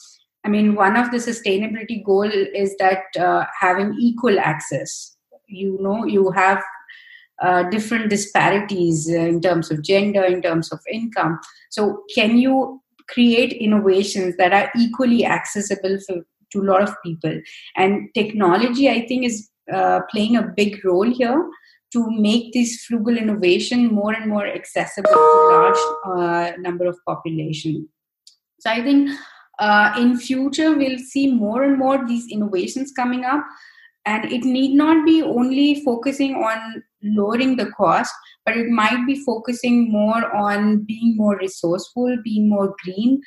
i 0.44 0.48
mean 0.48 0.74
one 0.74 0.96
of 0.96 1.10
the 1.10 1.18
sustainability 1.18 2.04
goal 2.04 2.30
is 2.64 2.76
that 2.78 3.04
uh, 3.18 3.44
having 3.60 3.94
equal 3.98 4.40
access. 4.40 5.16
You 5.46 5.78
know 5.80 6.04
you 6.04 6.30
have 6.32 6.62
uh, 7.40 7.62
different 7.70 8.10
disparities 8.10 9.08
in 9.08 9.40
terms 9.40 9.70
of 9.70 9.82
gender 9.82 10.24
in 10.24 10.42
terms 10.42 10.72
of 10.72 10.80
income. 10.92 11.38
So 11.70 12.02
can 12.14 12.36
you 12.36 12.82
create 13.08 13.52
innovations 13.52 14.36
that 14.36 14.52
are 14.52 14.70
equally 14.76 15.24
accessible 15.24 15.98
for, 16.06 16.16
to 16.50 16.60
a 16.60 16.68
lot 16.70 16.82
of 16.82 16.94
people 17.04 17.40
and 17.76 18.08
technology 18.14 18.88
i 18.88 19.06
think 19.06 19.24
is 19.24 19.50
uh, 19.72 20.00
playing 20.10 20.36
a 20.36 20.42
big 20.56 20.82
role 20.84 21.10
here 21.10 21.48
to 21.92 22.10
make 22.10 22.52
this 22.52 22.84
frugal 22.84 23.16
innovation 23.16 23.86
more 23.86 24.12
and 24.12 24.30
more 24.30 24.46
accessible 24.46 25.10
to 25.10 25.16
a 25.16 25.48
large 25.52 25.78
uh, 26.06 26.56
number 26.58 26.86
of 26.86 26.98
population. 27.06 27.88
So 28.60 28.70
I 28.70 28.82
think 28.82 29.10
uh, 29.58 29.94
in 29.98 30.18
future 30.18 30.76
we'll 30.76 30.98
see 30.98 31.32
more 31.32 31.62
and 31.62 31.78
more 31.78 32.06
these 32.06 32.30
innovations 32.30 32.92
coming 32.92 33.24
up, 33.24 33.44
and 34.04 34.30
it 34.30 34.44
need 34.44 34.74
not 34.74 35.06
be 35.06 35.22
only 35.22 35.82
focusing 35.84 36.34
on 36.34 36.82
lowering 37.02 37.56
the 37.56 37.70
cost, 37.72 38.12
but 38.44 38.56
it 38.56 38.68
might 38.68 39.06
be 39.06 39.22
focusing 39.24 39.90
more 39.90 40.34
on 40.34 40.84
being 40.84 41.16
more 41.16 41.36
resourceful, 41.38 42.16
being 42.24 42.48
more 42.48 42.74
green, 42.84 43.20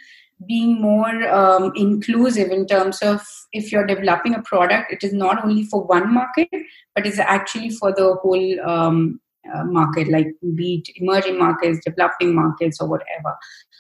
being 0.48 0.82
more 0.82 1.30
um, 1.30 1.72
inclusive 1.76 2.50
in 2.50 2.66
terms 2.66 3.02
of 3.02 3.22
if 3.54 3.72
you're 3.72 3.86
developing 3.86 4.34
a 4.34 4.42
product, 4.42 4.92
it 4.92 5.04
is 5.04 5.14
not 5.14 5.44
only 5.44 5.64
for 5.64 5.86
one 5.86 6.14
market, 6.14 6.50
but 6.96 7.06
it's 7.06 7.20
actually 7.20 7.70
for 7.70 7.94
the 7.94 8.16
whole 8.22 8.70
um, 8.70 9.20
uh, 9.54 9.64
market, 9.66 10.10
like 10.10 10.28
be 10.56 10.84
it 10.86 11.02
emerging 11.02 11.38
markets, 11.38 11.80
developing 11.86 12.36
markets, 12.36 12.82
or 12.82 12.88
whatever. 12.88 13.36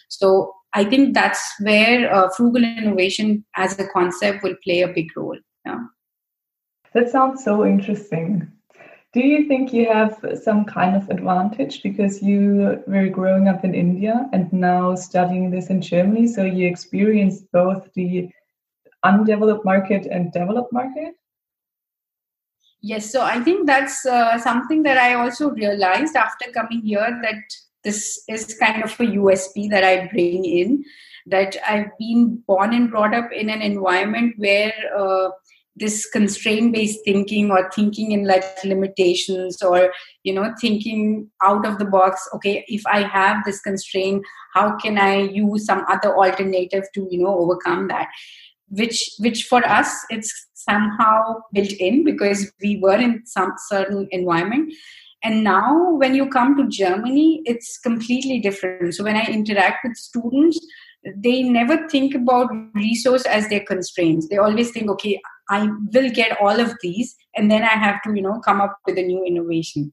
So 0.09 0.53
I 0.73 0.83
think 0.83 1.13
that's 1.13 1.41
where 1.61 2.13
uh, 2.13 2.29
frugal 2.35 2.63
innovation 2.63 3.45
as 3.55 3.77
a 3.79 3.87
concept 3.87 4.43
will 4.43 4.55
play 4.63 4.81
a 4.81 4.87
big 4.87 5.07
role. 5.15 5.37
Yeah. 5.65 5.79
That 6.93 7.09
sounds 7.09 7.43
so 7.43 7.65
interesting. 7.65 8.51
Do 9.13 9.19
you 9.19 9.45
think 9.47 9.73
you 9.73 9.91
have 9.91 10.23
some 10.41 10.63
kind 10.63 10.95
of 10.95 11.09
advantage 11.09 11.83
because 11.83 12.21
you 12.23 12.81
were 12.87 13.09
growing 13.09 13.49
up 13.49 13.65
in 13.65 13.75
India 13.75 14.29
and 14.31 14.51
now 14.53 14.95
studying 14.95 15.51
this 15.51 15.69
in 15.69 15.81
Germany? 15.81 16.27
So 16.27 16.45
you 16.45 16.67
experienced 16.67 17.51
both 17.51 17.93
the 17.93 18.29
undeveloped 19.03 19.65
market 19.65 20.05
and 20.05 20.31
developed 20.31 20.71
market? 20.71 21.15
Yes, 22.81 23.11
so 23.11 23.21
I 23.21 23.41
think 23.41 23.67
that's 23.67 24.05
uh, 24.05 24.37
something 24.39 24.81
that 24.83 24.97
I 24.97 25.13
also 25.13 25.49
realized 25.51 26.15
after 26.15 26.49
coming 26.51 26.81
here 26.81 27.19
that 27.21 27.43
this 27.83 28.23
is 28.29 28.55
kind 28.55 28.83
of 28.83 28.91
a 28.91 29.03
USP 29.03 29.69
that 29.71 29.83
I 29.83 30.07
bring 30.07 30.45
in. 30.45 30.83
That 31.27 31.57
I've 31.67 31.95
been 31.99 32.41
born 32.47 32.73
and 32.73 32.89
brought 32.89 33.13
up 33.13 33.31
in 33.31 33.49
an 33.49 33.61
environment 33.61 34.35
where 34.37 34.73
uh, 34.97 35.29
this 35.75 36.05
constraint 36.09 36.73
based 36.73 36.99
thinking 37.05 37.49
or 37.49 37.69
thinking 37.73 38.11
in 38.11 38.25
like 38.27 38.43
limitations 38.65 39.61
or 39.61 39.91
you 40.23 40.33
know 40.33 40.53
thinking 40.59 41.29
out 41.41 41.65
of 41.65 41.77
the 41.79 41.85
box 41.85 42.27
okay 42.33 42.65
if 42.67 42.81
i 42.87 43.01
have 43.01 43.37
this 43.45 43.61
constraint 43.61 44.21
how 44.53 44.75
can 44.77 44.97
i 44.97 45.21
use 45.21 45.65
some 45.65 45.85
other 45.87 46.15
alternative 46.15 46.83
to 46.93 47.07
you 47.09 47.23
know 47.23 47.37
overcome 47.39 47.87
that? 47.87 48.07
Which 48.69 49.11
which 49.19 49.43
for 49.45 49.65
us 49.65 50.05
it's 50.09 50.31
somehow 50.53 51.41
built 51.53 51.71
in 51.71 52.03
because 52.03 52.51
we 52.61 52.79
were 52.81 52.97
in 52.97 53.23
some 53.25 53.53
certain 53.67 54.07
environment. 54.11 54.73
And 55.23 55.43
now 55.43 55.93
when 55.93 56.15
you 56.15 56.29
come 56.29 56.55
to 56.57 56.67
germany 56.67 57.41
it's 57.45 57.77
completely 57.79 58.39
different. 58.39 58.95
So 58.95 59.03
when 59.03 59.15
i 59.15 59.25
interact 59.25 59.85
with 59.85 59.97
students 59.97 60.59
they 61.15 61.41
never 61.41 61.87
think 61.89 62.13
about 62.13 62.51
resource 62.75 63.25
as 63.25 63.49
their 63.49 63.61
constraints. 63.61 64.27
They 64.29 64.37
always 64.37 64.71
think 64.71 64.89
okay 64.91 65.19
I 65.51 65.69
will 65.93 66.09
get 66.09 66.39
all 66.41 66.59
of 66.59 66.73
these, 66.81 67.15
and 67.35 67.51
then 67.51 67.63
I 67.63 67.75
have 67.85 68.01
to, 68.03 68.13
you 68.15 68.21
know, 68.21 68.39
come 68.39 68.61
up 68.61 68.77
with 68.87 68.97
a 68.97 69.03
new 69.03 69.23
innovation. 69.25 69.91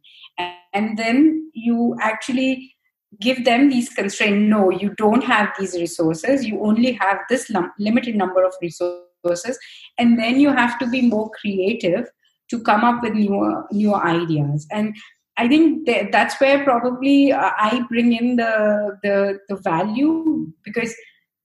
And, 0.72 0.96
then 0.96 1.50
you 1.52 1.96
actually 2.00 2.74
give 3.20 3.44
them 3.44 3.68
these 3.68 3.88
constraints. 3.88 4.48
No, 4.48 4.70
you 4.70 4.94
don't 4.96 5.24
have 5.24 5.48
these 5.58 5.74
resources. 5.74 6.46
You 6.46 6.62
only 6.62 6.92
have 6.92 7.18
this 7.28 7.50
limited 7.78 8.14
number 8.14 8.44
of 8.44 8.54
resources, 8.62 9.58
and 9.98 10.18
then 10.18 10.38
you 10.38 10.50
have 10.52 10.78
to 10.78 10.88
be 10.88 11.02
more 11.02 11.30
creative 11.40 12.06
to 12.50 12.60
come 12.62 12.84
up 12.84 13.02
with 13.02 13.14
newer 13.14 13.64
newer 13.72 14.00
ideas. 14.04 14.66
And 14.70 14.94
I 15.36 15.48
think 15.48 15.86
that 15.86 16.12
that's 16.12 16.40
where 16.40 16.64
probably 16.64 17.32
uh, 17.32 17.50
I 17.56 17.84
bring 17.88 18.12
in 18.12 18.36
the 18.36 18.98
the 19.02 19.38
the 19.48 19.56
value 19.56 20.52
because 20.64 20.94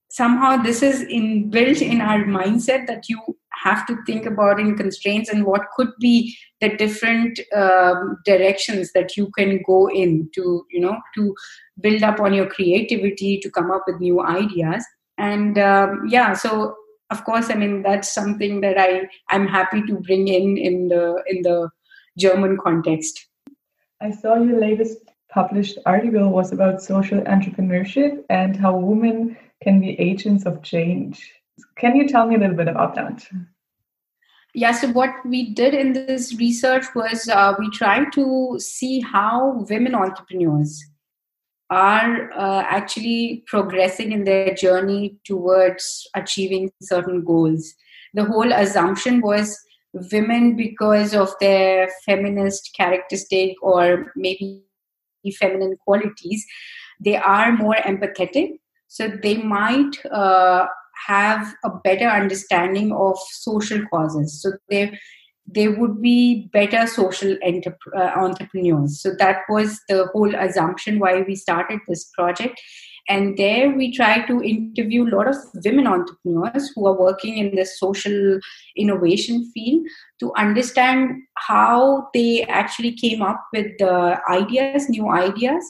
somehow 0.09 0.57
this 0.57 0.83
is 0.83 1.03
inbuilt 1.05 1.81
in 1.81 1.99
our 1.99 2.23
mindset 2.23 2.85
that 2.87 3.09
you 3.09 3.19
have 3.63 3.85
to 3.87 3.97
think 4.05 4.25
about 4.25 4.59
in 4.59 4.75
constraints 4.75 5.29
and 5.29 5.45
what 5.45 5.61
could 5.75 5.91
be 5.99 6.35
the 6.61 6.75
different 6.77 7.39
um, 7.55 8.17
directions 8.25 8.91
that 8.93 9.15
you 9.17 9.29
can 9.37 9.61
go 9.65 9.89
in 9.89 10.29
to 10.35 10.65
you 10.69 10.79
know 10.79 10.97
to 11.15 11.33
build 11.79 12.03
up 12.03 12.19
on 12.19 12.33
your 12.33 12.47
creativity 12.47 13.39
to 13.39 13.49
come 13.49 13.71
up 13.71 13.83
with 13.87 13.99
new 13.99 14.21
ideas. 14.21 14.85
And 15.17 15.57
um, 15.57 16.07
yeah 16.07 16.33
so 16.33 16.75
of 17.11 17.23
course 17.25 17.49
i 17.51 17.53
mean 17.53 17.83
that's 17.83 18.13
something 18.13 18.61
that 18.61 18.77
i 18.83 19.07
i'm 19.29 19.47
happy 19.47 19.81
to 19.89 19.97
bring 20.07 20.27
in 20.27 20.57
in 20.57 20.87
the 20.87 21.21
in 21.27 21.43
the 21.43 21.69
german 22.17 22.57
context. 22.57 23.27
I 24.01 24.11
saw 24.11 24.35
your 24.35 24.59
latest 24.59 24.97
published 25.29 25.77
article 25.85 26.29
was 26.29 26.51
about 26.51 26.81
social 26.81 27.21
entrepreneurship 27.21 28.23
and 28.29 28.55
how 28.55 28.75
women 28.77 29.37
can 29.63 29.79
be 29.79 29.99
agents 29.99 30.45
of 30.45 30.61
change 30.61 31.31
can 31.77 31.95
you 31.95 32.07
tell 32.07 32.27
me 32.27 32.35
a 32.35 32.39
little 32.39 32.55
bit 32.55 32.67
about 32.67 32.95
that? 32.95 33.25
Yeah, 34.55 34.71
so 34.71 34.87
what 34.89 35.09
we 35.25 35.49
did 35.53 35.73
in 35.73 35.93
this 35.93 36.35
research 36.37 36.85
was 36.93 37.27
uh, 37.27 37.55
we 37.57 37.71
tried 37.71 38.11
to 38.13 38.57
see 38.59 38.99
how 38.99 39.65
women 39.67 39.95
entrepreneurs 39.95 40.83
are 41.71 42.31
uh, 42.33 42.63
actually 42.67 43.43
progressing 43.47 44.11
in 44.11 44.25
their 44.25 44.53
journey 44.53 45.17
towards 45.25 46.07
achieving 46.15 46.71
certain 46.83 47.23
goals. 47.23 47.73
The 48.13 48.25
whole 48.25 48.51
assumption 48.53 49.21
was 49.21 49.57
women, 50.11 50.55
because 50.55 51.15
of 51.15 51.33
their 51.39 51.89
feminist 52.05 52.71
characteristic 52.77 53.55
or 53.63 54.11
maybe 54.15 54.61
feminine 55.39 55.77
qualities, 55.83 56.45
they 57.03 57.15
are 57.15 57.51
more 57.53 57.75
empathetic. 57.75 58.59
So 58.87 59.07
they 59.07 59.37
might 59.37 60.05
uh, 60.11 60.67
have 61.07 61.53
a 61.63 61.69
better 61.83 62.07
understanding 62.07 62.91
of 62.91 63.17
social 63.31 63.83
causes. 63.91 64.41
So 64.41 64.53
they 64.69 64.97
they 65.45 65.67
would 65.67 66.01
be 66.01 66.49
better 66.53 66.87
social 66.87 67.35
uh, 67.43 68.11
entrepreneurs. 68.15 69.01
So 69.01 69.13
that 69.19 69.39
was 69.49 69.79
the 69.89 70.07
whole 70.13 70.33
assumption 70.33 70.99
why 70.99 71.21
we 71.21 71.35
started 71.35 71.79
this 71.87 72.09
project. 72.17 72.59
And 73.09 73.37
there 73.37 73.69
we 73.69 73.91
try 73.93 74.25
to 74.27 74.41
interview 74.41 75.03
a 75.03 75.11
lot 75.13 75.27
of 75.27 75.35
women 75.65 75.87
entrepreneurs 75.87 76.71
who 76.73 76.87
are 76.87 76.97
working 76.97 77.37
in 77.37 77.53
the 77.53 77.65
social 77.65 78.39
innovation 78.77 79.51
field 79.53 79.85
to 80.21 80.31
understand 80.37 81.21
how 81.35 82.07
they 82.13 82.43
actually 82.43 82.93
came 82.93 83.21
up 83.21 83.43
with 83.51 83.67
the 83.79 84.21
ideas, 84.29 84.87
new 84.87 85.09
ideas, 85.09 85.65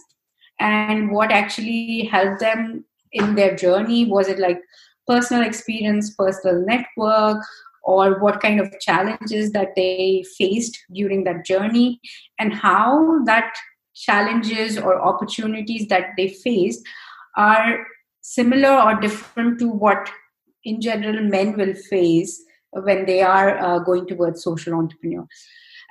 and 0.60 1.12
what 1.12 1.32
actually 1.32 2.04
helped 2.12 2.40
them 2.40 2.86
in 3.12 3.34
their 3.34 3.56
journey. 3.56 4.06
Was 4.06 4.28
it 4.28 4.38
like 4.38 4.62
personal 5.08 5.44
experience, 5.44 6.14
personal 6.16 6.66
network, 6.66 7.44
or 7.84 8.20
what 8.20 8.40
kind 8.42 8.60
of 8.60 8.80
challenges 8.80 9.52
that 9.52 9.76
they 9.76 10.24
faced 10.38 10.78
during 10.94 11.24
that 11.26 11.46
journey, 11.46 12.00
and 12.40 12.54
how 12.54 13.24
that 13.26 13.54
challenges 13.94 14.78
or 14.78 15.02
opportunities 15.02 15.88
that 15.88 16.08
they 16.18 16.30
faced 16.30 16.82
are 17.36 17.86
similar 18.22 18.70
or 18.70 19.00
different 19.00 19.60
to 19.60 19.68
what 19.68 20.10
in 20.64 20.80
general 20.82 21.22
men 21.22 21.58
will 21.58 21.74
face 21.74 22.42
when 22.72 23.06
they 23.06 23.22
are 23.22 23.58
uh, 23.58 23.80
going 23.80 24.08
towards 24.08 24.44
social 24.44 24.74
entrepreneur. 24.74 25.28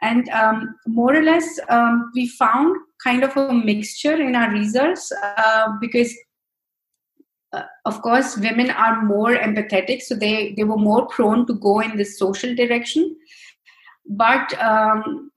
And 0.00 0.28
um, 0.30 0.74
more 0.86 1.14
or 1.14 1.22
less 1.22 1.60
um, 1.68 2.10
we 2.14 2.26
found 2.26 2.76
kind 3.04 3.22
of 3.22 3.36
a 3.36 3.52
mixture 3.52 4.20
in 4.20 4.34
our 4.34 4.50
results 4.50 5.12
uh, 5.12 5.68
because 5.80 6.12
uh, 7.52 7.64
of 7.84 8.00
course 8.02 8.36
women 8.36 8.70
are 8.70 9.02
more 9.02 9.34
empathetic 9.36 10.00
so 10.00 10.14
they 10.14 10.54
they 10.56 10.64
were 10.64 10.78
more 10.78 11.06
prone 11.06 11.46
to 11.46 11.54
go 11.54 11.80
in 11.80 11.96
this 11.96 12.18
social 12.18 12.54
direction. 12.54 13.16
But 14.06 14.58
um, 14.60 15.30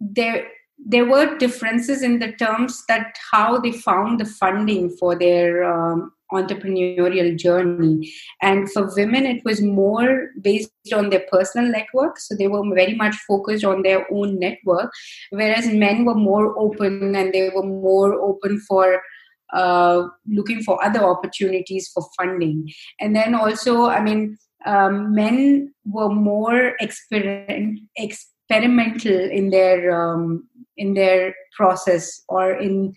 there 0.00 0.46
there 0.78 1.06
were 1.06 1.38
differences 1.38 2.02
in 2.02 2.18
the 2.18 2.32
terms 2.32 2.84
that 2.86 3.16
how 3.32 3.58
they 3.58 3.72
found 3.72 4.20
the 4.20 4.26
funding 4.26 4.90
for 4.90 5.18
their 5.18 5.64
um, 5.64 6.12
entrepreneurial 6.32 7.36
journey. 7.36 8.12
And 8.42 8.70
for 8.70 8.94
women 8.94 9.26
it 9.26 9.44
was 9.44 9.62
more 9.62 10.30
based 10.40 10.70
on 10.94 11.10
their 11.10 11.24
personal 11.30 11.70
network 11.70 12.18
so 12.18 12.36
they 12.36 12.48
were 12.48 12.62
very 12.74 12.94
much 12.94 13.16
focused 13.28 13.64
on 13.64 13.82
their 13.82 14.06
own 14.12 14.38
network 14.38 14.92
whereas 15.30 15.66
men 15.66 16.04
were 16.04 16.14
more 16.14 16.58
open 16.58 17.14
and 17.16 17.32
they 17.32 17.48
were 17.48 17.66
more 17.66 18.14
open 18.14 18.60
for 18.60 19.00
uh, 19.52 20.08
looking 20.26 20.62
for 20.62 20.82
other 20.84 21.04
opportunities 21.04 21.88
for 21.92 22.04
funding. 22.16 22.72
And 23.00 23.14
then 23.14 23.34
also 23.34 23.86
i 23.86 24.00
mean 24.02 24.38
um, 24.66 25.14
men 25.14 25.72
were 25.84 26.08
more 26.08 26.74
experiment, 26.80 27.80
experimental 27.96 29.30
in 29.30 29.50
their 29.50 29.94
um, 29.94 30.48
in 30.76 30.94
their 30.94 31.34
process 31.56 32.22
or 32.28 32.52
in 32.52 32.94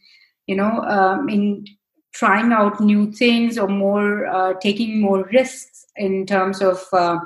you 0.48 0.56
know 0.56 0.82
um, 0.82 1.30
in 1.30 1.66
trying 2.14 2.52
out 2.52 2.82
new 2.82 3.12
things 3.12 3.58
or 3.58 3.68
more 3.68 4.26
uh, 4.26 4.54
taking 4.62 5.00
more 5.00 5.30
risks 5.32 5.86
in 5.96 6.26
terms 6.26 6.62
of 6.62 6.84
uh, 6.92 7.20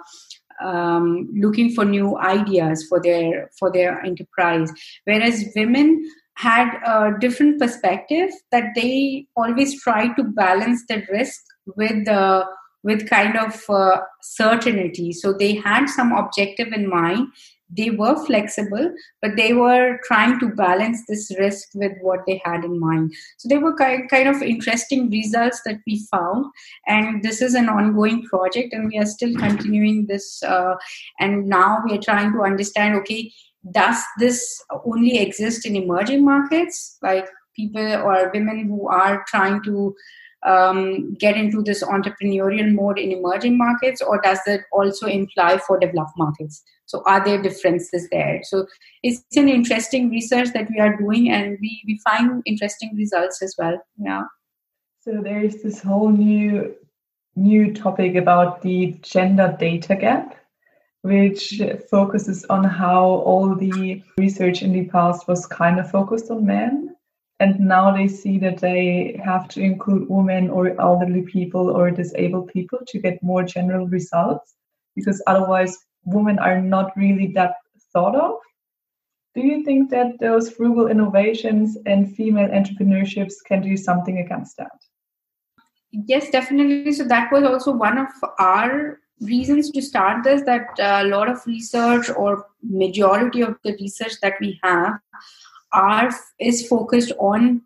um, 0.62 1.30
looking 1.34 1.74
for 1.74 1.86
new 1.86 2.18
ideas 2.20 2.86
for 2.88 3.02
their 3.02 3.50
for 3.58 3.72
their 3.72 4.02
enterprise. 4.02 4.72
Whereas 5.06 5.46
women 5.56 6.06
had 6.36 6.74
a 6.86 7.18
different 7.20 7.60
perspective 7.60 8.30
that 8.52 8.70
they 8.76 9.28
always 9.36 9.82
try 9.82 10.14
to 10.16 10.24
balance 10.24 10.84
the 10.88 11.04
risk 11.12 11.42
with 11.76 12.06
the 12.06 12.46
with 12.84 13.10
kind 13.10 13.38
of 13.38 13.64
uh, 13.70 14.02
certainty. 14.22 15.14
So 15.14 15.32
they 15.32 15.56
had 15.56 15.88
some 15.88 16.12
objective 16.12 16.74
in 16.74 16.90
mind. 16.90 17.28
They 17.76 17.90
were 17.90 18.24
flexible 18.26 18.94
but 19.22 19.36
they 19.36 19.54
were 19.54 20.00
trying 20.04 20.40
to 20.40 20.50
balance 20.50 21.00
this 21.08 21.32
risk 21.40 21.70
with 21.74 21.94
what 22.02 22.20
they 22.28 22.40
had 22.46 22.64
in 22.64 22.80
mind. 22.80 23.14
So 23.38 23.48
they 23.50 23.58
were 23.58 23.74
kind, 23.76 24.08
kind 24.10 24.28
of 24.28 24.44
interesting 24.44 25.10
results 25.10 25.62
that 25.66 25.80
we 25.88 26.06
found 26.12 26.46
and 26.86 27.24
this 27.24 27.42
is 27.42 27.56
an 27.56 27.70
ongoing 27.70 28.24
project 28.24 28.74
and 28.74 28.90
we 28.90 29.00
are 29.00 29.06
still 29.06 29.34
continuing 29.36 30.06
this 30.08 30.44
uh, 30.44 30.76
and 31.20 31.48
now 31.48 31.82
we 31.84 31.98
are 31.98 32.02
trying 32.02 32.34
to 32.34 32.42
understand 32.42 32.96
okay 32.98 33.32
does 33.72 33.98
this 34.20 34.64
only 34.86 35.18
exist 35.20 35.66
in 35.66 35.76
emerging 35.76 36.24
markets 36.26 36.98
like 37.02 37.28
people 37.56 37.82
or 37.82 38.32
women 38.34 38.68
who 38.68 38.88
are 38.88 39.24
trying 39.28 39.64
to 39.64 39.96
um, 40.46 41.14
get 41.14 41.38
into 41.38 41.62
this 41.62 41.84
entrepreneurial 41.84 42.74
mode 42.74 43.00
in 43.00 43.12
emerging 43.12 43.58
markets, 43.58 44.02
or 44.02 44.20
does 44.22 44.40
that 44.46 44.62
also 44.72 45.08
imply 45.08 45.58
for 45.58 45.80
developed 45.80 46.18
markets? 46.18 46.62
So, 46.86 47.02
are 47.06 47.24
there 47.24 47.42
differences 47.42 48.10
there? 48.12 48.42
So, 48.44 48.68
it's 49.04 49.24
an 49.38 49.48
interesting 49.48 50.10
research 50.10 50.50
that 50.54 50.70
we 50.70 50.80
are 50.80 50.98
doing, 50.98 51.32
and 51.32 51.58
we, 51.62 51.82
we 51.88 52.00
find 52.04 52.42
interesting 52.46 52.94
results 52.96 53.42
as 53.42 53.56
well. 53.58 53.82
Yeah. 53.98 54.24
So, 55.00 55.22
there 55.24 55.42
is 55.42 55.64
this 55.64 55.82
whole 55.82 56.10
new 56.10 56.76
new 57.36 57.74
topic 57.74 58.16
about 58.16 58.62
the 58.62 58.96
gender 59.02 59.56
data 59.60 59.96
gap 59.96 60.36
which 61.04 61.62
focuses 61.90 62.46
on 62.46 62.64
how 62.64 63.04
all 63.04 63.56
the 63.56 64.02
research 64.18 64.62
in 64.62 64.72
the 64.72 64.86
past 64.86 65.28
was 65.28 65.46
kind 65.46 65.78
of 65.80 65.92
focused 65.92 66.32
on 66.32 66.46
men. 66.46 66.96
And 67.42 67.60
now 67.60 67.92
they 67.92 68.08
see 68.08 68.40
that 68.40 68.60
they 68.60 69.20
have 69.24 69.50
to 69.50 69.62
include 69.62 70.10
women 70.10 70.50
or 70.50 70.80
elderly 70.80 71.24
people 71.24 71.70
or 71.70 71.92
disabled 71.92 72.48
people 72.54 72.80
to 72.88 73.00
get 73.00 73.22
more 73.22 73.44
general 73.44 73.86
results 73.88 74.56
because 74.96 75.22
otherwise 75.28 75.78
women 76.06 76.40
are 76.40 76.62
not 76.62 76.96
really 76.96 77.28
that 77.34 77.56
thought 77.92 78.16
of. 78.16 78.40
Do 79.36 79.42
you 79.42 79.66
think 79.66 79.90
that 79.90 80.20
those 80.20 80.50
frugal 80.50 80.88
innovations 80.88 81.78
and 81.86 82.16
female 82.16 82.48
entrepreneurships 82.48 83.34
can 83.46 83.62
do 83.62 83.76
something 83.76 84.20
against 84.20 84.56
that? 84.58 84.80
Yes 85.92 86.30
definitely. 86.30 86.94
So 86.94 87.04
that 87.06 87.30
was 87.30 87.44
also 87.44 87.74
one 87.74 87.98
of 87.98 88.08
our 88.40 89.00
reasons 89.24 89.72
to 89.72 89.82
start 89.82 90.24
this 90.24 90.44
that 90.44 90.68
a 90.80 91.06
lot 91.06 91.30
of 91.30 91.46
research 91.46 92.10
or 92.10 92.46
majority 92.62 93.42
of 93.42 93.58
the 93.64 93.76
research 93.80 94.14
that 94.22 94.34
we 94.40 94.60
have 94.64 95.00
are 95.72 96.12
is 96.40 96.68
focused 96.68 97.12
on 97.20 97.62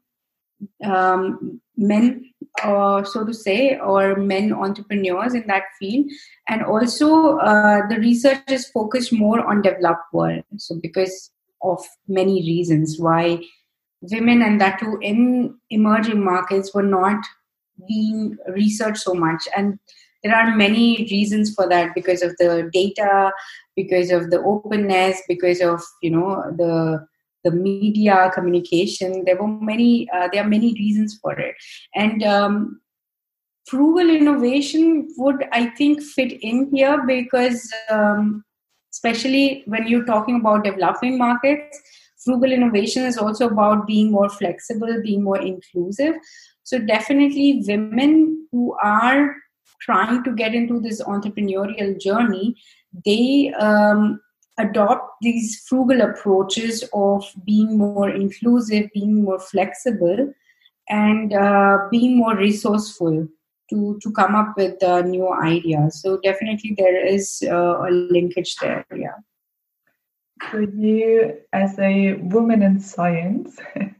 um, 0.83 1.61
men 1.75 2.23
uh, 2.63 3.03
so 3.03 3.23
to 3.23 3.33
say 3.33 3.77
or 3.77 4.15
men 4.15 4.51
entrepreneurs 4.51 5.33
in 5.33 5.45
that 5.47 5.63
field. 5.79 6.09
And 6.47 6.63
also 6.63 7.37
uh, 7.37 7.87
the 7.87 7.97
research 7.97 8.41
is 8.47 8.69
focused 8.69 9.13
more 9.13 9.45
on 9.45 9.61
developed 9.61 10.13
world. 10.13 10.43
So 10.57 10.75
because 10.81 11.31
of 11.61 11.83
many 12.07 12.41
reasons 12.41 12.97
why 12.99 13.43
women 14.01 14.41
and 14.41 14.61
that 14.61 14.79
too 14.79 14.97
in 15.01 15.55
emerging 15.69 16.23
markets 16.23 16.73
were 16.73 16.83
not 16.83 17.23
being 17.87 18.37
researched 18.49 19.01
so 19.01 19.13
much. 19.13 19.47
And 19.55 19.79
there 20.27 20.35
are 20.35 20.55
many 20.55 21.07
reasons 21.11 21.53
for 21.53 21.67
that 21.69 21.93
because 21.95 22.21
of 22.21 22.35
the 22.37 22.69
data 22.73 23.31
because 23.75 24.11
of 24.11 24.29
the 24.31 24.41
openness 24.41 25.21
because 25.27 25.61
of 25.61 25.81
you 26.01 26.11
know 26.11 26.43
the 26.57 27.05
the 27.43 27.51
media 27.51 28.29
communication. 28.33 29.23
There 29.23 29.37
were 29.37 29.47
many 29.47 30.09
uh, 30.11 30.27
there 30.31 30.43
are 30.43 30.49
many 30.49 30.73
reasons 30.73 31.17
for 31.21 31.33
it. 31.39 31.55
And 31.95 32.23
um, 32.23 32.81
frugal 33.69 34.09
innovation 34.09 35.09
would 35.17 35.43
i 35.51 35.65
think 35.77 36.01
fit 36.01 36.31
in 36.41 36.69
here 36.73 37.03
because 37.05 37.69
um, 37.89 38.41
especially 38.93 39.63
when 39.65 39.85
you're 39.87 40.05
talking 40.05 40.37
about 40.39 40.63
developing 40.63 41.17
markets 41.17 41.81
frugal 42.27 42.51
innovation 42.51 43.03
is 43.05 43.17
also 43.17 43.47
about 43.47 43.87
being 43.87 44.11
more 44.11 44.29
flexible 44.29 45.01
being 45.01 45.23
more 45.23 45.39
inclusive. 45.39 46.15
So 46.63 46.79
definitely 46.79 47.63
women 47.65 48.47
who 48.51 48.75
are 48.83 49.35
trying 49.79 50.23
to 50.23 50.31
get 50.33 50.53
into 50.53 50.79
this 50.79 51.01
entrepreneurial 51.03 51.99
journey 51.99 52.55
they 53.05 53.53
um, 53.59 54.19
adopt 54.57 55.11
these 55.21 55.63
frugal 55.67 56.01
approaches 56.01 56.83
of 56.93 57.25
being 57.45 57.77
more 57.77 58.09
inclusive, 58.09 58.89
being 58.93 59.23
more 59.23 59.39
flexible, 59.39 60.33
and 60.89 61.33
uh, 61.33 61.77
being 61.91 62.17
more 62.17 62.35
resourceful 62.35 63.27
to, 63.69 63.99
to 64.01 64.11
come 64.13 64.35
up 64.35 64.53
with 64.57 64.81
uh, 64.81 65.01
new 65.01 65.31
ideas. 65.33 66.01
So, 66.01 66.17
definitely, 66.17 66.75
there 66.77 67.05
is 67.05 67.43
uh, 67.45 67.87
a 67.87 67.91
linkage 67.91 68.55
there. 68.61 68.85
Yeah. 68.95 69.15
So, 70.51 70.59
you, 70.59 71.37
as 71.51 71.77
a 71.77 72.13
woman 72.13 72.63
in 72.63 72.79
science, 72.79 73.57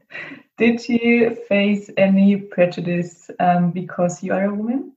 did 0.58 0.88
you 0.88 1.36
face 1.48 1.90
any 1.96 2.36
prejudice 2.36 3.30
um, 3.38 3.70
because 3.70 4.22
you 4.22 4.32
are 4.32 4.44
a 4.44 4.54
woman? 4.54 4.92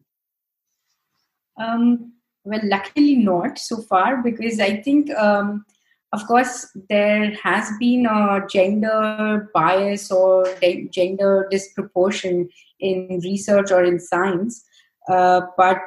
Um, 1.57 2.13
well 2.43 2.61
luckily 2.63 3.15
not 3.15 3.59
so 3.59 3.81
far 3.81 4.21
because 4.23 4.59
i 4.59 4.75
think 4.81 5.11
um, 5.11 5.65
of 6.13 6.25
course 6.27 6.69
there 6.89 7.33
has 7.35 7.69
been 7.79 8.05
a 8.05 8.41
gender 8.49 9.49
bias 9.53 10.11
or 10.11 10.45
de- 10.59 10.87
gender 10.89 11.47
disproportion 11.49 12.49
in 12.79 13.21
research 13.23 13.71
or 13.71 13.83
in 13.83 13.99
science. 13.99 14.65
Uh, 15.07 15.41
but 15.57 15.81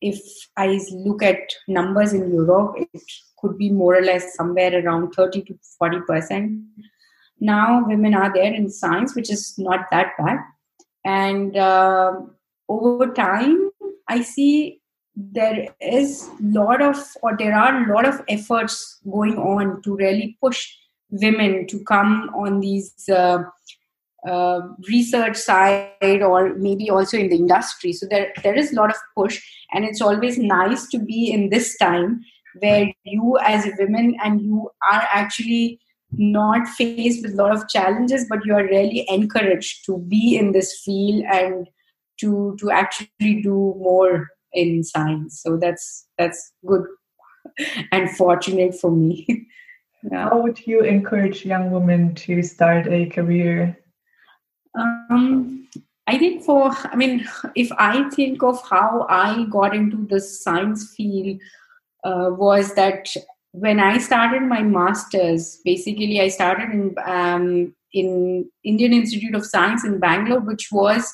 if 0.00 0.20
i 0.56 0.78
look 0.92 1.22
at 1.22 1.38
numbers 1.68 2.12
in 2.12 2.32
europe 2.32 2.74
it 2.76 3.02
could 3.38 3.56
be 3.58 3.70
more 3.70 3.96
or 3.96 4.02
less 4.02 4.34
somewhere 4.34 4.82
around 4.82 5.12
30 5.12 5.42
to 5.42 5.58
40 5.78 6.00
percent. 6.06 6.62
Now 7.40 7.84
women 7.86 8.14
are 8.14 8.32
there 8.32 8.52
in 8.52 8.70
science 8.70 9.14
which 9.14 9.30
is 9.30 9.54
not 9.58 9.86
that 9.90 10.12
bad. 10.18 10.38
And 11.04 11.56
uh, 11.56 12.12
over 12.68 13.12
time 13.12 13.70
i 14.08 14.22
see 14.22 14.80
there 15.16 15.68
is 15.80 16.28
lot 16.40 16.82
of 16.82 16.96
or 17.22 17.36
there 17.36 17.54
are 17.54 17.82
a 17.82 17.94
lot 17.94 18.06
of 18.06 18.22
efforts 18.28 19.00
going 19.10 19.38
on 19.38 19.80
to 19.82 19.96
really 19.96 20.36
push 20.42 20.68
women 21.10 21.66
to 21.68 21.82
come 21.84 22.30
on 22.36 22.60
these 22.60 22.92
uh, 23.08 23.38
uh, 24.28 24.60
research 24.88 25.36
side 25.36 26.22
or 26.22 26.54
maybe 26.56 26.90
also 26.90 27.16
in 27.16 27.30
the 27.30 27.36
industry. 27.36 27.92
So 27.92 28.06
there 28.10 28.32
there 28.42 28.54
is 28.54 28.72
a 28.72 28.76
lot 28.76 28.90
of 28.90 28.96
push 29.16 29.42
and 29.72 29.84
it's 29.84 30.02
always 30.02 30.38
nice 30.38 30.86
to 30.88 30.98
be 30.98 31.30
in 31.32 31.48
this 31.48 31.76
time 31.78 32.20
where 32.60 32.92
you 33.04 33.38
as 33.42 33.66
a 33.66 33.72
woman 33.78 34.16
and 34.22 34.42
you 34.42 34.70
are 34.90 35.08
actually 35.10 35.80
not 36.12 36.68
faced 36.68 37.22
with 37.22 37.34
a 37.34 37.36
lot 37.36 37.54
of 37.54 37.68
challenges 37.68 38.26
but 38.28 38.44
you 38.44 38.54
are 38.54 38.64
really 38.64 39.04
encouraged 39.08 39.84
to 39.84 39.98
be 39.98 40.36
in 40.36 40.52
this 40.52 40.80
field 40.80 41.22
and 41.24 41.68
to 42.18 42.56
to 42.60 42.70
actually 42.70 43.42
do 43.42 43.74
more 43.78 44.28
in 44.56 44.82
science. 44.82 45.40
So 45.42 45.56
that's 45.56 46.06
that's 46.18 46.52
good 46.64 46.84
and 47.92 48.10
fortunate 48.16 48.74
for 48.74 48.90
me. 48.90 49.48
Yeah. 50.12 50.28
how 50.28 50.40
would 50.40 50.64
you 50.66 50.82
encourage 50.82 51.44
young 51.44 51.72
women 51.72 52.14
to 52.26 52.40
start 52.42 52.86
a 52.86 53.06
career? 53.06 53.76
Um, 54.78 55.66
I 56.06 56.18
think 56.18 56.44
for, 56.44 56.70
I 56.70 56.94
mean, 56.94 57.26
if 57.56 57.72
I 57.72 58.08
think 58.10 58.42
of 58.42 58.62
how 58.68 59.06
I 59.08 59.46
got 59.50 59.74
into 59.74 60.06
the 60.06 60.20
science 60.20 60.94
field, 60.94 61.40
uh, 62.04 62.30
was 62.30 62.74
that 62.74 63.08
when 63.50 63.80
I 63.80 63.98
started 63.98 64.42
my 64.42 64.62
master's, 64.62 65.60
basically 65.64 66.20
I 66.20 66.28
started 66.28 66.70
in 66.70 66.94
um, 67.04 67.74
in 67.92 68.48
Indian 68.62 68.92
Institute 68.92 69.34
of 69.34 69.46
Science 69.46 69.84
in 69.84 69.98
Bangalore, 69.98 70.40
which 70.40 70.68
was 70.70 71.12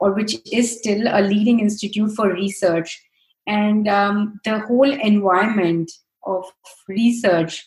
or 0.00 0.12
which 0.12 0.36
is 0.50 0.78
still 0.78 1.06
a 1.08 1.20
leading 1.20 1.60
institute 1.60 2.10
for 2.12 2.32
research, 2.32 3.00
and 3.46 3.86
um, 3.88 4.40
the 4.44 4.60
whole 4.60 4.90
environment 4.90 5.90
of 6.24 6.44
research 6.88 7.66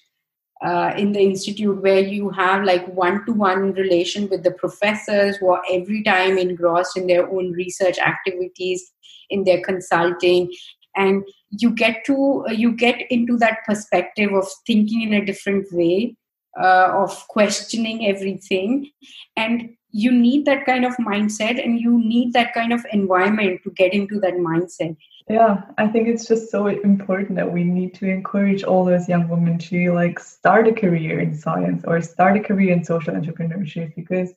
uh, 0.63 0.93
in 0.97 1.11
the 1.11 1.19
institute 1.19 1.81
where 1.81 1.99
you 1.99 2.29
have 2.29 2.63
like 2.63 2.87
one-to-one 2.87 3.73
relation 3.73 4.29
with 4.29 4.43
the 4.43 4.51
professors 4.51 5.37
who 5.37 5.49
are 5.49 5.63
every 5.71 6.01
time 6.03 6.37
engrossed 6.37 6.95
in 6.95 7.07
their 7.07 7.29
own 7.29 7.51
research 7.51 7.97
activities 7.99 8.91
in 9.29 9.43
their 9.43 9.61
consulting 9.61 10.49
and 10.95 11.23
you 11.49 11.71
get 11.71 12.05
to 12.05 12.45
you 12.49 12.71
get 12.71 13.01
into 13.09 13.37
that 13.37 13.59
perspective 13.65 14.31
of 14.31 14.47
thinking 14.65 15.01
in 15.01 15.13
a 15.13 15.25
different 15.25 15.65
way 15.71 16.15
uh, 16.59 16.89
of 16.93 17.27
questioning 17.27 18.07
everything. 18.07 18.91
And 19.35 19.75
you 19.93 20.11
need 20.11 20.45
that 20.45 20.65
kind 20.65 20.83
of 20.83 20.93
mindset 20.97 21.63
and 21.63 21.79
you 21.79 21.97
need 21.97 22.33
that 22.33 22.53
kind 22.53 22.73
of 22.73 22.85
environment 22.91 23.61
to 23.63 23.71
get 23.71 23.93
into 23.93 24.19
that 24.19 24.33
mindset 24.33 24.97
yeah, 25.29 25.63
I 25.77 25.87
think 25.87 26.09
it's 26.09 26.27
just 26.27 26.51
so 26.51 26.67
important 26.67 27.35
that 27.35 27.51
we 27.51 27.63
need 27.63 27.93
to 27.95 28.09
encourage 28.09 28.63
all 28.63 28.83
those 28.83 29.07
young 29.07 29.29
women 29.29 29.57
to 29.59 29.93
like 29.93 30.19
start 30.19 30.67
a 30.67 30.73
career 30.73 31.21
in 31.21 31.33
science 31.33 31.83
or 31.87 32.01
start 32.01 32.35
a 32.35 32.41
career 32.41 32.73
in 32.73 32.83
social 32.83 33.13
entrepreneurship 33.13 33.95
because 33.95 34.33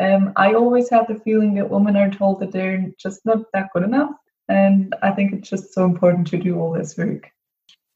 um, 0.00 0.32
I 0.36 0.54
always 0.54 0.88
have 0.88 1.06
the 1.06 1.20
feeling 1.20 1.54
that 1.54 1.68
women 1.68 1.96
are 1.96 2.10
told 2.10 2.40
that 2.40 2.50
they're 2.50 2.90
just 2.98 3.26
not 3.26 3.44
that 3.52 3.68
good 3.74 3.82
enough. 3.82 4.12
And 4.48 4.94
I 5.02 5.10
think 5.10 5.32
it's 5.32 5.50
just 5.50 5.74
so 5.74 5.84
important 5.84 6.26
to 6.28 6.38
do 6.38 6.58
all 6.58 6.72
this 6.72 6.96
work. 6.96 7.30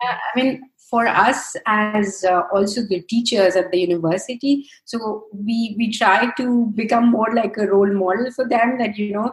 Uh, 0.05 0.15
I 0.15 0.41
mean, 0.41 0.69
for 0.91 1.07
us 1.07 1.57
as 1.67 2.25
uh, 2.25 2.43
also 2.53 2.83
the 2.83 3.01
teachers 3.03 3.57
at 3.57 3.71
the 3.73 3.81
university, 3.81 4.69
so 4.85 5.25
we 5.33 5.75
we 5.77 5.91
try 5.93 6.31
to 6.37 6.67
become 6.75 7.11
more 7.11 7.35
like 7.35 7.57
a 7.57 7.67
role 7.67 7.93
model 7.93 8.31
for 8.31 8.49
them. 8.49 8.79
That 8.79 8.97
you 8.97 9.13
know, 9.13 9.33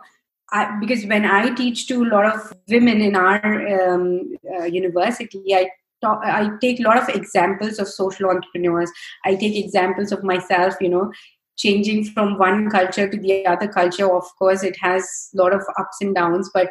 I, 0.52 0.78
because 0.80 1.06
when 1.06 1.26
I 1.26 1.54
teach 1.54 1.88
to 1.88 2.04
a 2.04 2.10
lot 2.16 2.26
of 2.26 2.54
women 2.70 3.02
in 3.02 3.16
our 3.16 3.94
um, 3.94 4.36
uh, 4.56 4.66
university, 4.66 5.56
I 5.56 5.70
I 6.04 6.50
take 6.60 6.80
a 6.80 6.84
lot 6.84 6.98
of 6.98 7.16
examples 7.16 7.80
of 7.80 7.88
social 7.88 8.30
entrepreneurs. 8.30 8.92
I 9.26 9.36
take 9.36 9.56
examples 9.56 10.12
of 10.12 10.24
myself, 10.24 10.76
you 10.82 10.90
know, 10.90 11.12
changing 11.58 12.06
from 12.06 12.38
one 12.38 12.70
culture 12.70 13.08
to 13.10 13.18
the 13.18 13.46
other 13.46 13.68
culture. 13.68 14.12
Of 14.14 14.26
course, 14.38 14.64
it 14.64 14.78
has 14.82 15.30
a 15.34 15.38
lot 15.38 15.54
of 15.54 15.62
ups 15.78 16.02
and 16.02 16.16
downs, 16.16 16.50
but 16.54 16.70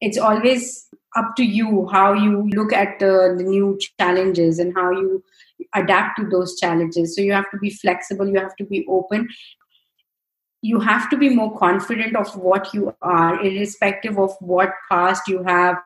it's 0.00 0.18
always 0.18 0.86
up 1.16 1.34
to 1.36 1.44
you 1.44 1.88
how 1.88 2.12
you 2.12 2.48
look 2.50 2.72
at 2.72 2.98
the, 2.98 3.34
the 3.36 3.44
new 3.44 3.78
challenges 3.98 4.58
and 4.58 4.74
how 4.74 4.90
you 4.90 5.22
adapt 5.74 6.18
to 6.18 6.28
those 6.28 6.58
challenges. 6.58 7.14
So 7.14 7.22
you 7.22 7.32
have 7.32 7.50
to 7.50 7.58
be 7.58 7.70
flexible, 7.70 8.28
you 8.28 8.38
have 8.38 8.56
to 8.56 8.64
be 8.64 8.86
open, 8.88 9.28
you 10.62 10.78
have 10.80 11.08
to 11.10 11.16
be 11.16 11.28
more 11.28 11.56
confident 11.58 12.16
of 12.16 12.34
what 12.36 12.72
you 12.74 12.94
are 13.02 13.42
irrespective 13.42 14.18
of 14.18 14.34
what 14.40 14.70
past 14.90 15.22
you 15.26 15.42
have 15.44 15.76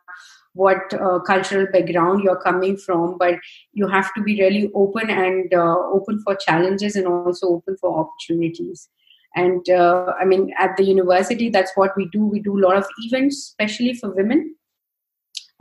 what 0.54 0.94
uh, 0.94 1.18
cultural 1.20 1.66
background 1.72 2.22
you're 2.22 2.40
coming 2.40 2.76
from 2.76 3.18
but 3.18 3.34
you 3.72 3.88
have 3.88 4.12
to 4.14 4.22
be 4.22 4.40
really 4.40 4.70
open 4.74 5.10
and 5.10 5.52
uh, 5.52 5.76
open 5.92 6.20
for 6.22 6.36
challenges 6.36 6.94
and 6.94 7.06
also 7.06 7.48
open 7.48 7.76
for 7.76 7.98
opportunities. 7.98 8.88
And 9.36 9.68
uh, 9.68 10.12
i 10.20 10.24
mean 10.24 10.52
at 10.58 10.76
the 10.76 10.84
university 10.84 11.50
that's 11.50 11.72
what 11.74 11.96
we 11.96 12.08
do. 12.12 12.24
We 12.24 12.40
do 12.40 12.56
a 12.56 12.64
lot 12.66 12.76
of 12.76 12.86
events 12.98 13.48
especially 13.48 13.94
for 13.94 14.10
women 14.10 14.54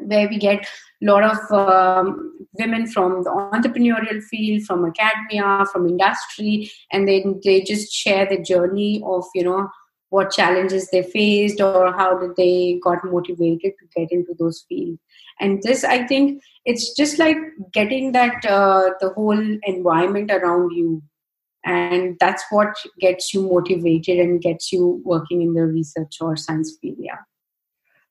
where 0.08 0.28
we 0.28 0.38
get 0.38 0.66
a 1.02 1.06
lot 1.06 1.24
of 1.24 1.52
um, 1.52 2.48
women 2.54 2.88
from 2.88 3.24
the 3.24 3.30
entrepreneurial 3.30 4.22
field, 4.24 4.63
from 4.63 4.86
academia, 4.86 5.66
from 5.72 5.88
industry, 5.88 6.72
and 6.92 7.08
then 7.08 7.39
they 7.44 7.62
just 7.62 7.92
share 7.92 8.26
the 8.26 8.42
journey 8.42 9.02
of 9.06 9.26
you 9.36 9.44
know 9.44 9.70
what 10.13 10.30
challenges 10.30 10.89
they 10.92 11.02
faced 11.02 11.60
or 11.60 11.92
how 11.92 12.16
did 12.16 12.36
they 12.36 12.80
got 12.84 13.04
motivated 13.04 13.72
to 13.80 13.88
get 13.96 14.12
into 14.12 14.36
those 14.38 14.63
fields. 14.70 15.00
And 15.39 15.63
this, 15.63 15.84
I 15.84 16.06
think, 16.06 16.39
it's 16.66 16.96
just 16.96 17.18
like 17.18 17.38
getting 17.74 18.12
that 18.12 18.46
uh, 18.46 18.92
the 19.00 19.10
whole 19.10 19.58
environment 19.63 20.30
around 20.30 20.70
you, 20.72 21.02
and 21.66 22.16
that's 22.20 22.44
what 22.52 22.76
gets 23.00 23.34
you 23.34 23.42
motivated 23.42 24.20
and 24.20 24.39
gets 24.39 24.72
you 24.72 25.02
working 25.04 25.42
in 25.42 25.56
the 25.56 25.63
research 25.63 26.18
or 26.22 26.36
science 26.36 26.78
field. 26.80 26.98
Yeah. 27.00 27.18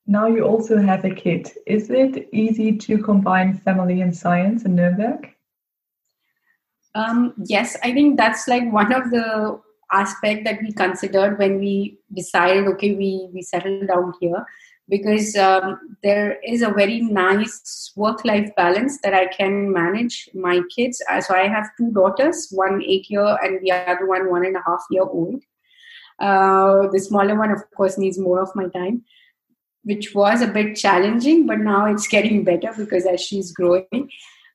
Now 0.05 0.27
you 0.27 0.43
also 0.43 0.77
have 0.77 1.05
a 1.05 1.15
kid. 1.15 1.49
Is 1.65 1.89
it 1.89 2.27
easy 2.33 2.77
to 2.77 2.97
combine 2.97 3.57
family 3.57 4.01
and 4.01 4.15
science 4.15 4.65
in 4.65 4.75
Nuremberg? 4.75 5.33
Um, 6.93 7.33
yes, 7.45 7.77
I 7.83 7.93
think 7.93 8.17
that's 8.17 8.47
like 8.47 8.71
one 8.71 8.91
of 8.93 9.09
the 9.11 9.59
aspect 9.91 10.43
that 10.43 10.59
we 10.61 10.73
considered 10.73 11.39
when 11.39 11.59
we 11.59 11.99
decided, 12.13 12.67
okay, 12.67 12.95
we 12.95 13.29
we 13.33 13.41
settle 13.41 13.85
down 13.87 14.13
here 14.19 14.45
because 14.89 15.35
um, 15.37 15.79
there 16.03 16.37
is 16.45 16.61
a 16.61 16.69
very 16.69 16.99
nice 16.99 17.93
work-life 17.95 18.49
balance 18.57 18.99
that 19.01 19.13
I 19.13 19.27
can 19.27 19.71
manage 19.71 20.29
my 20.33 20.61
kids. 20.75 21.01
Uh, 21.09 21.21
so 21.21 21.33
I 21.33 21.47
have 21.47 21.69
two 21.77 21.91
daughters, 21.91 22.49
one 22.51 22.83
eight 22.85 23.09
year 23.09 23.37
and 23.41 23.61
the 23.61 23.71
other 23.71 24.05
one 24.05 24.29
one 24.29 24.45
and 24.45 24.57
a 24.57 24.63
half 24.67 24.83
year 24.91 25.03
old. 25.03 25.41
Uh, 26.19 26.87
the 26.91 26.99
smaller 26.99 27.39
one, 27.39 27.51
of 27.51 27.61
course, 27.75 27.97
needs 27.97 28.19
more 28.19 28.41
of 28.41 28.55
my 28.55 28.67
time 28.67 29.03
which 29.83 30.13
was 30.15 30.41
a 30.41 30.47
bit 30.47 30.75
challenging, 30.75 31.45
but 31.45 31.59
now 31.59 31.85
it's 31.85 32.07
getting 32.07 32.43
better 32.43 32.71
because 32.75 33.05
as 33.05 33.21
she's 33.21 33.51
growing. 33.51 34.09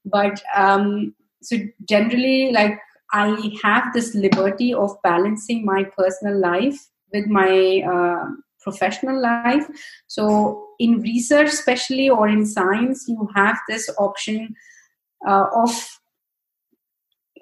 But 0.05 0.41
um, 0.55 1.15
so 1.43 1.57
generally, 1.89 2.51
like 2.53 2.79
I 3.13 3.53
have 3.63 3.93
this 3.93 4.15
liberty 4.15 4.75
of 4.75 4.97
balancing 5.03 5.65
my 5.65 5.85
personal 5.97 6.39
life 6.39 6.79
with 7.13 7.27
my 7.27 7.83
uh, 7.87 8.27
professional 8.61 9.21
life. 9.21 9.67
So 10.07 10.69
in 10.79 11.01
research, 11.01 11.49
especially 11.49 12.11
or 12.11 12.29
in 12.29 12.45
science, 12.45 13.07
you 13.09 13.29
have 13.35 13.59
this 13.69 13.89
option 13.99 14.55
uh, 15.27 15.47
of 15.55 15.98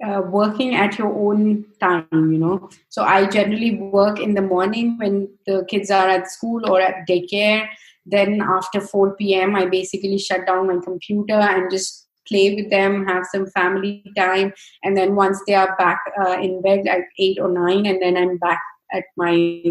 uh, 0.05 0.23
working 0.23 0.75
at 0.75 0.99
your 0.99 1.13
own 1.13 1.65
time 1.81 2.07
you 2.13 2.39
know. 2.39 2.69
So 2.89 3.03
i 3.03 3.27
generally 3.27 3.77
work 3.77 4.19
in 4.21 4.35
the 4.35 4.43
morning 4.43 4.97
when 4.99 5.29
the 5.47 5.65
kids 5.69 5.91
are 5.91 6.09
at 6.09 6.31
school 6.31 6.69
or 6.71 6.81
at 6.81 7.07
daycare. 7.09 7.69
Then 8.05 8.41
after 8.41 8.81
4 8.81 9.17
p.m 9.17 9.57
i 9.57 9.67
basically 9.67 10.19
shut 10.19 10.47
down 10.47 10.69
my 10.69 10.79
computer 10.83 11.35
and 11.35 11.71
just 11.71 12.07
play 12.29 12.55
with 12.55 12.71
them 12.71 13.07
have 13.07 13.25
some 13.33 13.47
family 13.47 14.03
time. 14.17 14.53
And 14.83 14.97
then 14.97 15.15
once 15.15 15.41
they 15.47 15.55
are 15.55 15.77
back 15.77 16.01
uh, 16.21 16.39
in 16.41 16.61
bed 16.61 16.87
at 16.89 17.03
8 17.19 17.39
or 17.41 17.51
9 17.51 17.87
and 17.87 18.03
then 18.03 18.17
i'm 18.17 18.37
back 18.39 18.61
at 18.93 19.05
my 19.17 19.63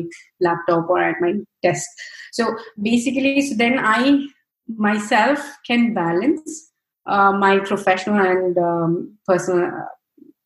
laptop 0.42 0.90
or 0.90 1.02
at 1.02 1.22
my 1.22 1.34
desk. 1.64 1.90
So 2.32 2.56
basically 2.82 3.42
so 3.42 3.56
then 3.56 3.80
i 3.80 4.28
myself 4.68 5.40
can 5.68 5.94
balance 5.94 6.72
uh, 7.06 7.32
my 7.32 7.60
professional 7.60 8.20
and 8.20 8.58
um, 8.58 9.18
personal 9.28 9.72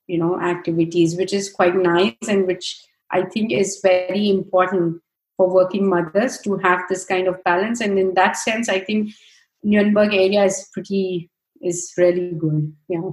you 0.09 0.17
know 0.17 0.39
activities 0.41 1.15
which 1.15 1.33
is 1.33 1.51
quite 1.51 1.75
nice 1.75 2.27
and 2.27 2.47
which 2.47 2.67
i 3.11 3.21
think 3.21 3.51
is 3.51 3.79
very 3.83 4.29
important 4.29 5.01
for 5.39 5.49
working 5.49 5.87
mothers 5.89 6.37
to 6.39 6.57
have 6.57 6.81
this 6.89 7.05
kind 7.05 7.25
of 7.25 7.41
balance. 7.45 7.79
And 7.79 7.97
in 7.97 8.13
that 8.15 8.35
sense 8.35 8.67
i 8.67 8.79
think 8.79 9.11
nuremberg 9.63 10.13
area 10.13 10.43
is 10.43 10.67
pretty 10.73 11.29
is 11.61 11.93
really 11.97 12.31
good. 12.33 12.73
Yeah. 12.89 13.11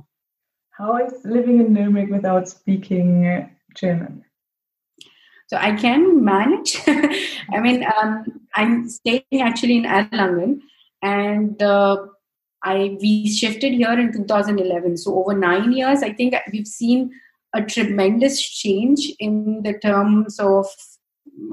How 0.79 0.97
is 1.05 1.15
living 1.25 1.61
in 1.61 1.73
nuremberg 1.73 2.11
without 2.11 2.49
speaking 2.49 3.49
german? 3.77 4.25
So 5.47 5.57
i 5.57 5.71
can 5.77 6.25
manage. 6.25 6.77
I 7.57 7.61
mean 7.61 7.87
um, 7.95 8.25
i'm 8.57 8.89
staying 8.89 9.41
actually 9.51 9.77
in 9.77 9.85
erlangen 9.85 10.61
and 11.03 11.63
uh, 11.63 12.07
I 12.67 12.97
we 13.01 13.29
shifted 13.29 13.73
here 13.73 13.99
in 13.99 14.13
2011. 14.13 14.97
So 14.97 15.19
over 15.19 15.35
nine 15.35 15.73
years, 15.73 16.03
I 16.03 16.13
think 16.13 16.35
we've 16.53 16.67
seen 16.67 17.13
a 17.55 17.63
tremendous 17.63 18.43
change 18.43 19.13
in 19.21 19.63
the 19.63 19.79
terms 19.79 20.41
of 20.41 20.67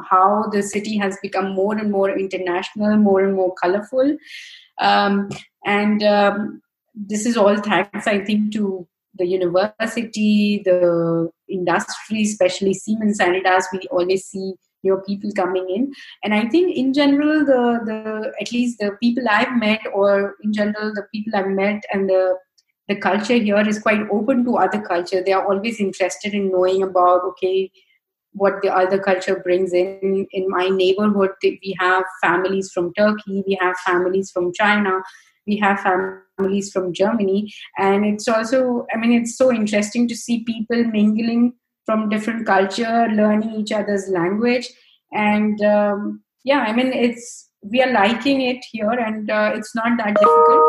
how 0.09 0.49
the 0.51 0.63
city 0.63 0.97
has 0.97 1.17
become 1.21 1.53
more 1.53 1.77
and 1.77 1.91
more 1.91 2.09
international, 2.09 2.97
more 2.97 3.23
and 3.23 3.35
more 3.35 3.53
colorful. 3.61 4.17
Um, 4.79 5.29
and 5.65 6.01
um, 6.01 6.61
this 6.95 7.27
is 7.27 7.37
all 7.37 7.57
thanks, 7.57 8.07
I 8.07 8.19
think, 8.25 8.51
to 8.53 8.87
the 9.13 9.27
university, 9.27 10.63
the 10.65 11.29
industry, 11.47 12.23
especially 12.23 12.73
Siemens 12.73 13.19
Sanitas. 13.19 13.65
We 13.71 13.81
always 13.91 14.25
see 14.25 14.53
your 14.83 15.01
people 15.03 15.31
coming 15.31 15.69
in. 15.69 15.91
And 16.23 16.33
i 16.33 16.47
think 16.47 16.75
in 16.75 16.93
general 16.93 17.45
the 17.45 17.61
the 17.89 18.33
at 18.41 18.51
least 18.51 18.79
the 18.79 18.91
people 19.01 19.29
i've 19.29 19.57
met 19.57 19.81
or 19.93 20.35
in 20.43 20.53
general 20.53 20.93
the 20.93 21.05
people 21.13 21.35
i've 21.35 21.47
met 21.47 21.83
and 21.91 22.09
the 22.09 22.37
the 22.89 22.95
culture 22.97 23.35
here 23.35 23.65
is 23.67 23.79
quite 23.79 24.01
open 24.11 24.43
to 24.43 24.57
other 24.57 24.81
culture. 24.81 25.23
They 25.23 25.31
are 25.31 25.45
always 25.45 25.79
interested 25.79 26.33
in 26.33 26.51
knowing 26.51 26.83
about 26.83 27.23
okay 27.29 27.71
what 28.33 28.61
the 28.61 28.75
other 28.75 28.99
culture 28.99 29.39
brings 29.39 29.73
in. 29.73 30.27
In 30.31 30.49
my 30.49 30.67
neighborhood 30.67 31.31
we 31.41 31.75
have 31.79 32.03
families 32.21 32.71
from 32.73 32.93
turkey 32.93 33.43
we 33.47 33.57
have 33.61 33.77
families 33.85 34.31
from 34.31 34.51
china 34.53 35.01
we 35.47 35.57
have 35.57 35.79
families 35.79 36.71
from 36.71 36.93
germany. 36.93 37.53
And 37.77 38.05
it's 38.05 38.27
also 38.27 38.85
i 38.93 38.97
mean 38.97 39.13
it's 39.13 39.37
so 39.37 39.51
interesting 39.53 40.07
to 40.09 40.15
see 40.15 40.43
people 40.43 40.83
mingling 40.83 41.53
from 41.85 42.09
different 42.09 42.45
culture 42.45 43.07
learning 43.13 43.55
each 43.55 43.71
other's 43.71 44.07
language. 44.09 44.69
And 45.11 45.61
um, 45.63 46.23
yeah 46.43 46.59
i 46.67 46.73
mean 46.73 46.91
it's 46.91 47.49
we 47.61 47.81
are 47.81 47.91
liking 47.91 48.41
it 48.41 48.63
here 48.71 48.91
and 48.91 49.31
uh, 49.31 49.53
it's 49.55 49.73
not 49.73 49.97
that 49.97 50.15
difficult. 50.15 50.61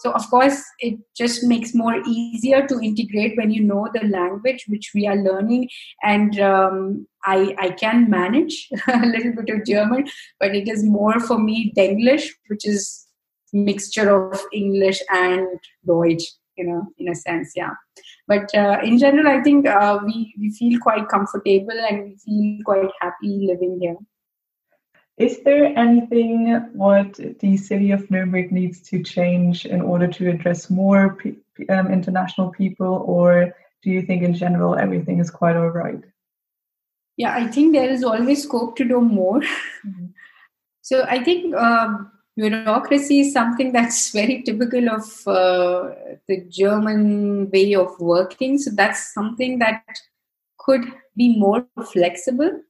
So 0.00 0.10
of 0.12 0.28
course 0.28 0.62
it 0.80 0.98
just 1.16 1.44
makes 1.44 1.74
more 1.74 2.02
easier 2.06 2.66
to 2.66 2.80
integrate 2.80 3.38
when 3.38 3.50
you 3.50 3.62
know 3.62 3.88
the 3.94 4.06
language 4.06 4.66
which 4.68 4.90
we 4.94 5.06
are 5.06 5.16
learning. 5.16 5.70
And 6.02 6.38
um, 6.40 7.06
i 7.24 7.54
i 7.58 7.70
can 7.70 8.08
manage 8.10 8.68
a 8.88 9.06
little 9.06 9.32
bit 9.32 9.54
of 9.54 9.66
german 9.66 10.06
but 10.40 10.54
it 10.54 10.68
is 10.68 10.84
more 10.84 11.20
for 11.20 11.38
me 11.38 11.72
denglish 11.76 12.28
which 12.48 12.66
is 12.66 13.06
mixture 13.52 14.10
of 14.10 14.40
english 14.52 15.00
and 15.10 15.46
deutsch 15.86 16.24
you 16.62 16.68
know 16.68 16.86
in 16.98 17.08
a 17.08 17.14
sense 17.14 17.52
yeah 17.56 17.74
but 18.28 18.54
uh, 18.54 18.78
in 18.82 18.98
general 18.98 19.28
i 19.28 19.42
think 19.42 19.66
uh, 19.66 19.98
we 20.06 20.34
we 20.38 20.50
feel 20.60 20.78
quite 20.86 21.08
comfortable 21.08 21.84
and 21.90 22.02
we 22.04 22.16
feel 22.24 22.64
quite 22.64 22.90
happy 23.00 23.34
living 23.50 23.78
here 23.80 23.96
is 25.18 25.40
there 25.44 25.66
anything 25.78 26.54
what 26.72 27.20
the 27.40 27.56
city 27.56 27.90
of 27.90 28.10
Nuremberg 28.10 28.50
needs 28.50 28.80
to 28.90 29.02
change 29.02 29.66
in 29.66 29.82
order 29.82 30.08
to 30.08 30.30
address 30.30 30.70
more 30.70 31.18
um, 31.68 31.92
international 31.92 32.50
people, 32.50 33.04
or 33.06 33.54
do 33.82 33.90
you 33.90 34.02
think 34.02 34.22
in 34.22 34.34
general 34.34 34.74
everything 34.74 35.18
is 35.18 35.30
quite 35.30 35.54
all 35.54 35.68
right? 35.68 36.02
Yeah, 37.16 37.34
I 37.34 37.46
think 37.46 37.74
there 37.74 37.90
is 37.90 38.02
always 38.02 38.42
scope 38.42 38.74
to 38.76 38.84
do 38.84 39.00
more. 39.00 39.40
Mm-hmm. 39.40 40.06
So 40.84 41.04
I 41.04 41.22
think 41.22 41.54
um, 41.54 42.10
bureaucracy 42.36 43.20
is 43.20 43.32
something 43.32 43.72
that's 43.76 44.10
very 44.10 44.42
typical 44.42 44.88
of 44.88 45.02
uh, 45.26 45.94
the 46.28 46.44
German 46.48 47.50
way 47.50 47.74
of 47.74 47.98
working. 48.00 48.58
So 48.58 48.70
that's 48.74 49.12
something 49.12 49.58
that 49.58 49.82
could 50.58 50.84
be 51.16 51.36
more 51.38 51.66
flexible. 51.92 52.60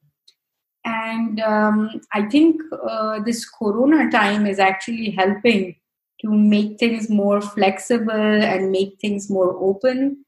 And 0.84 1.38
um, 1.40 2.00
I 2.12 2.22
think 2.28 2.60
uh, 2.72 3.20
this 3.20 3.48
Corona 3.48 4.10
time 4.10 4.46
is 4.46 4.58
actually 4.58 5.10
helping 5.10 5.76
to 6.22 6.30
make 6.30 6.78
things 6.78 7.08
more 7.08 7.40
flexible 7.40 8.10
and 8.10 8.72
make 8.72 8.98
things 9.00 9.30
more 9.30 9.56
open 9.62 10.24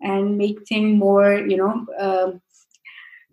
and 0.00 0.38
make 0.38 0.58
things 0.68 0.98
more, 0.98 1.38
you 1.38 1.56
know, 1.56 1.86
uh, 1.98 2.32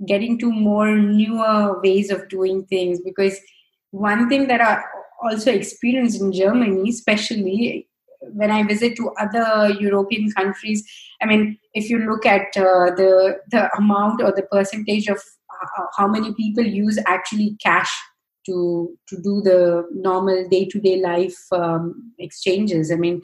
getting 0.07 0.39
to 0.39 0.51
more 0.51 0.95
newer 0.95 1.79
ways 1.81 2.09
of 2.09 2.27
doing 2.29 2.65
things. 2.65 2.99
Because 2.99 3.39
one 3.91 4.27
thing 4.27 4.47
that 4.47 4.61
I 4.61 4.81
also 5.23 5.51
experienced 5.51 6.21
in 6.21 6.31
Germany, 6.31 6.89
especially 6.89 7.87
when 8.33 8.51
I 8.51 8.63
visit 8.63 8.95
to 8.97 9.11
other 9.19 9.73
European 9.79 10.31
countries, 10.31 10.83
I 11.21 11.25
mean, 11.25 11.57
if 11.73 11.89
you 11.89 11.99
look 11.99 12.25
at 12.25 12.55
uh, 12.57 12.91
the 12.95 13.39
the 13.49 13.69
amount 13.77 14.21
or 14.21 14.31
the 14.31 14.43
percentage 14.43 15.07
of 15.07 15.17
uh, 15.17 15.85
how 15.97 16.07
many 16.07 16.33
people 16.33 16.65
use 16.65 16.97
actually 17.05 17.57
cash 17.61 17.91
to 18.45 18.97
to 19.09 19.15
do 19.21 19.41
the 19.41 19.87
normal 19.91 20.47
day 20.49 20.65
to 20.65 20.79
day 20.79 21.01
life 21.01 21.37
um, 21.51 22.13
exchanges, 22.19 22.91
I 22.91 22.95
mean, 22.95 23.21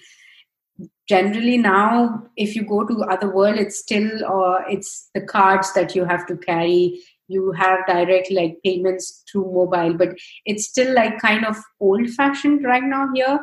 generally 1.08 1.58
now 1.58 2.24
if 2.38 2.56
you 2.56 2.64
go 2.64 2.86
to 2.86 3.04
other 3.04 3.30
world, 3.30 3.58
it's 3.58 3.80
still 3.80 4.24
or 4.26 4.62
uh, 4.62 4.66
it's 4.70 5.10
the 5.14 5.22
cards 5.22 5.74
that 5.74 5.96
you 5.96 6.06
have 6.06 6.26
to 6.28 6.38
carry 6.38 7.00
you 7.32 7.52
have 7.52 7.86
direct 7.88 8.32
like 8.32 8.58
payments 8.64 9.24
through 9.32 9.46
mobile 9.54 9.94
but 9.94 10.10
it's 10.46 10.68
still 10.68 10.94
like 10.96 11.20
kind 11.20 11.46
of 11.46 11.58
old 11.80 12.10
fashioned 12.10 12.64
right 12.64 12.84
now 12.84 13.08
here 13.14 13.40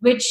which 0.00 0.26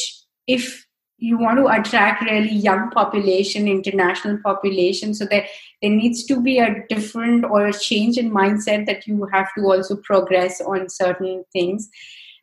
if 0.46 0.84
you 1.18 1.36
want 1.36 1.58
to 1.58 1.66
attract 1.66 2.22
really 2.22 2.54
young 2.54 2.90
population 2.90 3.66
international 3.66 4.38
population 4.44 5.12
so 5.12 5.24
that 5.24 5.44
there 5.82 5.90
needs 5.90 6.24
to 6.24 6.40
be 6.40 6.58
a 6.58 6.84
different 6.88 7.44
or 7.44 7.66
a 7.66 7.72
change 7.72 8.16
in 8.16 8.30
mindset 8.30 8.86
that 8.86 9.06
you 9.06 9.28
have 9.32 9.48
to 9.56 9.62
also 9.62 9.96
progress 9.96 10.60
on 10.60 10.88
certain 10.88 11.44
things 11.52 11.88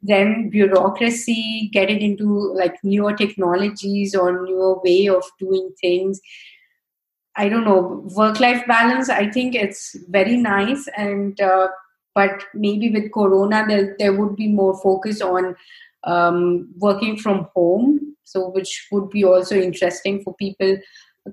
then 0.01 0.49
bureaucracy 0.49 1.69
getting 1.73 2.01
into 2.01 2.53
like 2.53 2.75
newer 2.83 3.13
technologies 3.13 4.13
or 4.13 4.45
newer 4.45 4.79
way 4.83 5.07
of 5.07 5.23
doing 5.39 5.69
things 5.81 6.19
I 7.37 7.49
don't 7.49 7.65
know, 7.65 8.03
work 8.15 8.39
life 8.39 8.65
balance, 8.67 9.09
I 9.09 9.29
think 9.29 9.55
it's 9.55 9.95
very 10.09 10.37
nice. 10.37 10.87
And, 10.95 11.39
uh, 11.39 11.67
but 12.13 12.43
maybe 12.53 12.89
with 12.89 13.11
Corona, 13.11 13.65
there, 13.67 13.95
there 13.99 14.13
would 14.13 14.35
be 14.35 14.47
more 14.47 14.79
focus 14.81 15.21
on 15.21 15.55
um, 16.05 16.69
working 16.77 17.17
from 17.17 17.49
home. 17.53 18.15
So, 18.23 18.49
which 18.49 18.87
would 18.91 19.09
be 19.09 19.23
also 19.23 19.55
interesting 19.55 20.23
for 20.23 20.33
people 20.35 20.77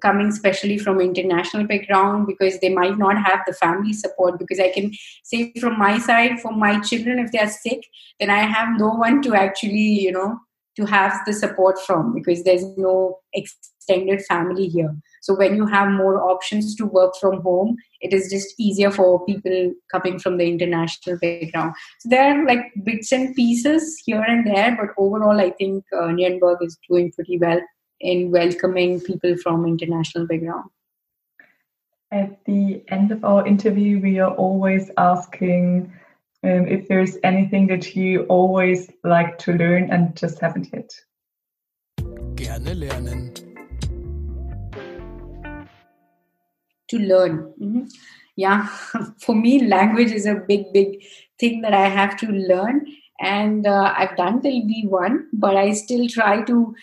coming 0.00 0.28
especially 0.28 0.78
from 0.78 1.00
international 1.00 1.66
background 1.66 2.26
because 2.26 2.58
they 2.60 2.70
might 2.70 2.96
not 2.96 3.16
have 3.16 3.40
the 3.46 3.52
family 3.52 3.92
support 3.92 4.38
because 4.38 4.58
i 4.58 4.70
can 4.70 4.90
say 5.22 5.52
from 5.60 5.78
my 5.78 5.98
side 5.98 6.40
for 6.40 6.52
my 6.52 6.80
children 6.80 7.18
if 7.18 7.30
they 7.30 7.38
are 7.38 7.48
sick 7.48 7.86
then 8.18 8.30
i 8.30 8.38
have 8.38 8.78
no 8.78 8.88
one 8.88 9.20
to 9.20 9.34
actually 9.34 10.00
you 10.06 10.10
know 10.10 10.38
to 10.76 10.84
have 10.84 11.18
the 11.26 11.32
support 11.32 11.78
from 11.80 12.14
because 12.14 12.44
there's 12.44 12.64
no 12.76 13.18
extended 13.32 14.22
family 14.24 14.68
here 14.68 14.94
so 15.22 15.36
when 15.36 15.54
you 15.54 15.66
have 15.66 15.88
more 15.88 16.20
options 16.20 16.74
to 16.76 16.84
work 16.84 17.14
from 17.20 17.42
home, 17.42 17.76
it 18.00 18.12
is 18.12 18.28
just 18.28 18.54
easier 18.58 18.90
for 18.90 19.24
people 19.24 19.72
coming 19.90 20.18
from 20.18 20.36
the 20.36 20.48
international 20.48 21.16
background. 21.20 21.74
So 22.00 22.08
there 22.08 22.24
are 22.24 22.44
like 22.44 22.72
bits 22.82 23.12
and 23.12 23.32
pieces 23.36 24.02
here 24.04 24.20
and 24.20 24.44
there, 24.44 24.76
but 24.76 25.00
overall, 25.00 25.40
I 25.40 25.50
think 25.50 25.84
uh, 25.96 26.10
Nuremberg 26.10 26.58
is 26.60 26.76
doing 26.88 27.12
pretty 27.12 27.38
well 27.38 27.60
in 28.00 28.32
welcoming 28.32 29.00
people 29.00 29.36
from 29.36 29.64
international 29.64 30.26
background. 30.26 30.70
At 32.10 32.44
the 32.44 32.82
end 32.88 33.12
of 33.12 33.24
our 33.24 33.46
interview, 33.46 34.00
we 34.00 34.18
are 34.18 34.34
always 34.34 34.90
asking 34.98 35.92
um, 36.44 36.66
if 36.66 36.88
there's 36.88 37.16
anything 37.22 37.66
that 37.68 37.94
you 37.94 38.22
always 38.24 38.90
like 39.04 39.38
to 39.38 39.52
learn 39.52 39.90
and 39.90 40.16
just 40.16 40.40
haven't 40.40 40.68
yet. 40.72 40.92
Gerne 42.34 42.74
lernen. 42.74 43.52
to 46.92 46.98
learn. 46.98 47.52
Mm-hmm. 47.60 47.84
Yeah, 48.36 48.66
for 49.24 49.34
me, 49.34 49.66
language 49.66 50.12
is 50.12 50.26
a 50.26 50.36
big, 50.48 50.72
big 50.72 51.02
thing 51.40 51.62
that 51.62 51.74
I 51.74 51.88
have 51.88 52.16
to 52.18 52.26
learn. 52.26 52.86
And 53.20 53.66
uh, 53.66 53.94
I've 53.96 54.16
done 54.16 54.40
till 54.42 54.62
B1, 54.70 55.24
but 55.32 55.56
I 55.56 55.72
still 55.72 56.08
try 56.08 56.42
to 56.44 56.74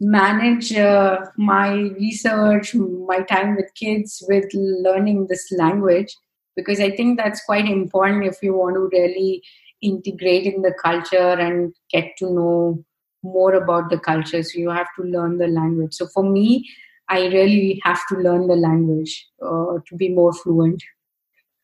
manage 0.00 0.72
uh, 0.72 1.26
my 1.36 1.72
research, 2.04 2.74
my 2.74 3.20
time 3.22 3.56
with 3.56 3.70
kids, 3.74 4.22
with 4.28 4.46
learning 4.54 5.26
this 5.28 5.50
language, 5.50 6.14
because 6.58 6.80
I 6.80 6.90
think 6.90 7.18
that's 7.18 7.44
quite 7.44 7.66
important 7.66 8.26
if 8.26 8.42
you 8.42 8.52
want 8.52 8.74
to 8.74 8.90
really 8.92 9.44
integrate 9.80 10.52
in 10.52 10.62
the 10.62 10.74
culture 10.82 11.34
and 11.46 11.72
get 11.92 12.16
to 12.18 12.26
know 12.32 12.84
more 13.22 13.54
about 13.54 13.90
the 13.90 13.98
culture. 13.98 14.42
So 14.42 14.58
you 14.58 14.70
have 14.70 14.88
to 14.96 15.04
learn 15.04 15.38
the 15.38 15.46
language. 15.46 15.94
So 15.94 16.08
for 16.08 16.24
me, 16.24 16.68
I 17.08 17.26
really 17.26 17.80
have 17.84 18.00
to 18.08 18.16
learn 18.16 18.48
the 18.48 18.56
language 18.56 19.28
uh, 19.40 19.78
to 19.86 19.96
be 19.96 20.08
more 20.08 20.32
fluent. 20.32 20.82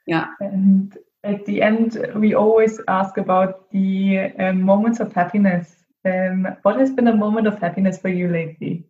Yeah. 0.07 0.29
And 0.41 0.97
at 1.25 1.45
the 1.45 1.61
end, 1.61 2.07
we 2.15 2.35
always 2.35 2.81
ask 2.87 3.19
about 3.19 3.69
the 3.73 4.31
um, 4.39 4.63
moments 4.63 5.01
of 5.01 5.13
happiness. 5.13 5.75
Um, 6.05 6.47
what 6.63 6.79
has 6.79 6.93
been 6.93 7.09
a 7.09 7.17
moment 7.17 7.49
of 7.49 7.59
happiness 7.59 7.99
for 7.99 8.11
you 8.11 8.29
lately? 8.29 8.85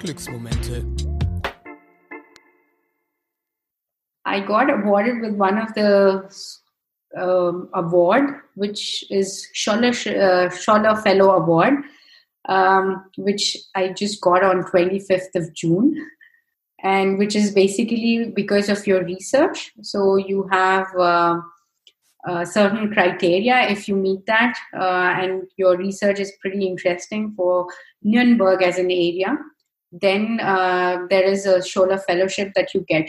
Glücksmomente. 0.00 1.11
I 4.24 4.40
got 4.40 4.70
awarded 4.70 5.20
with 5.20 5.34
one 5.34 5.58
of 5.58 5.74
the 5.74 6.30
um, 7.16 7.68
award, 7.74 8.40
which 8.54 9.04
is 9.10 9.48
Scholar, 9.52 9.90
uh, 9.90 10.50
Fellow 10.50 11.30
Award 11.32 11.84
um, 12.48 13.04
which 13.16 13.56
I 13.74 13.88
just 13.88 14.20
got 14.20 14.42
on 14.42 14.64
25th 14.64 15.34
of 15.34 15.52
June, 15.54 15.94
and 16.82 17.18
which 17.18 17.36
is 17.36 17.52
basically 17.52 18.32
because 18.34 18.68
of 18.68 18.86
your 18.86 19.04
research. 19.04 19.72
So 19.82 20.16
you 20.16 20.48
have 20.50 20.86
uh, 20.96 21.40
uh, 22.26 22.44
certain 22.44 22.92
criteria. 22.92 23.68
If 23.68 23.88
you 23.88 23.96
meet 23.96 24.26
that, 24.26 24.58
uh, 24.76 25.14
and 25.20 25.44
your 25.56 25.76
research 25.76 26.18
is 26.18 26.32
pretty 26.40 26.66
interesting 26.66 27.32
for 27.36 27.66
Nuremberg 28.02 28.62
as 28.62 28.78
an 28.78 28.90
area, 28.90 29.36
then 29.92 30.40
uh, 30.40 31.06
there 31.10 31.24
is 31.24 31.46
a 31.46 31.62
Scholar 31.62 31.98
Fellowship 31.98 32.52
that 32.56 32.74
you 32.74 32.84
get 32.88 33.08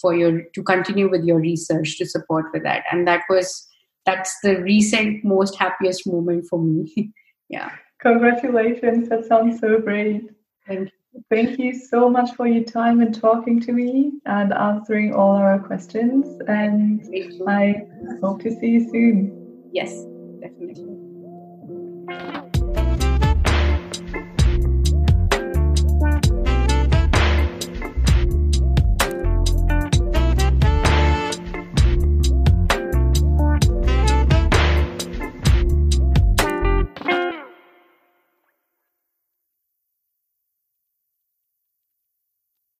for 0.00 0.14
your 0.14 0.42
to 0.54 0.62
continue 0.62 1.10
with 1.10 1.24
your 1.24 1.38
research 1.38 1.98
to 1.98 2.06
support 2.06 2.46
with 2.52 2.62
that, 2.64 2.84
and 2.90 3.06
that 3.06 3.22
was 3.28 3.66
that's 4.06 4.38
the 4.42 4.60
recent 4.62 5.24
most 5.24 5.56
happiest 5.56 6.06
moment 6.06 6.46
for 6.48 6.58
me. 6.58 7.12
yeah. 7.48 7.70
Congratulations. 8.00 9.08
That 9.10 9.26
sounds 9.26 9.60
so 9.60 9.78
great. 9.78 10.30
Thank 10.66 10.88
you. 10.88 11.24
Thank 11.28 11.58
you 11.58 11.74
so 11.74 12.08
much 12.08 12.34
for 12.36 12.46
your 12.46 12.62
time 12.62 13.00
and 13.00 13.12
talking 13.14 13.60
to 13.62 13.72
me 13.72 14.12
and 14.26 14.52
answering 14.52 15.12
all 15.12 15.32
our 15.32 15.58
questions. 15.58 16.40
And 16.46 17.02
I 17.48 17.82
hope 18.22 18.42
to 18.42 18.50
see 18.58 18.68
you 18.68 18.88
soon. 18.90 19.68
Yes, 19.72 20.04
definitely. 20.40 21.00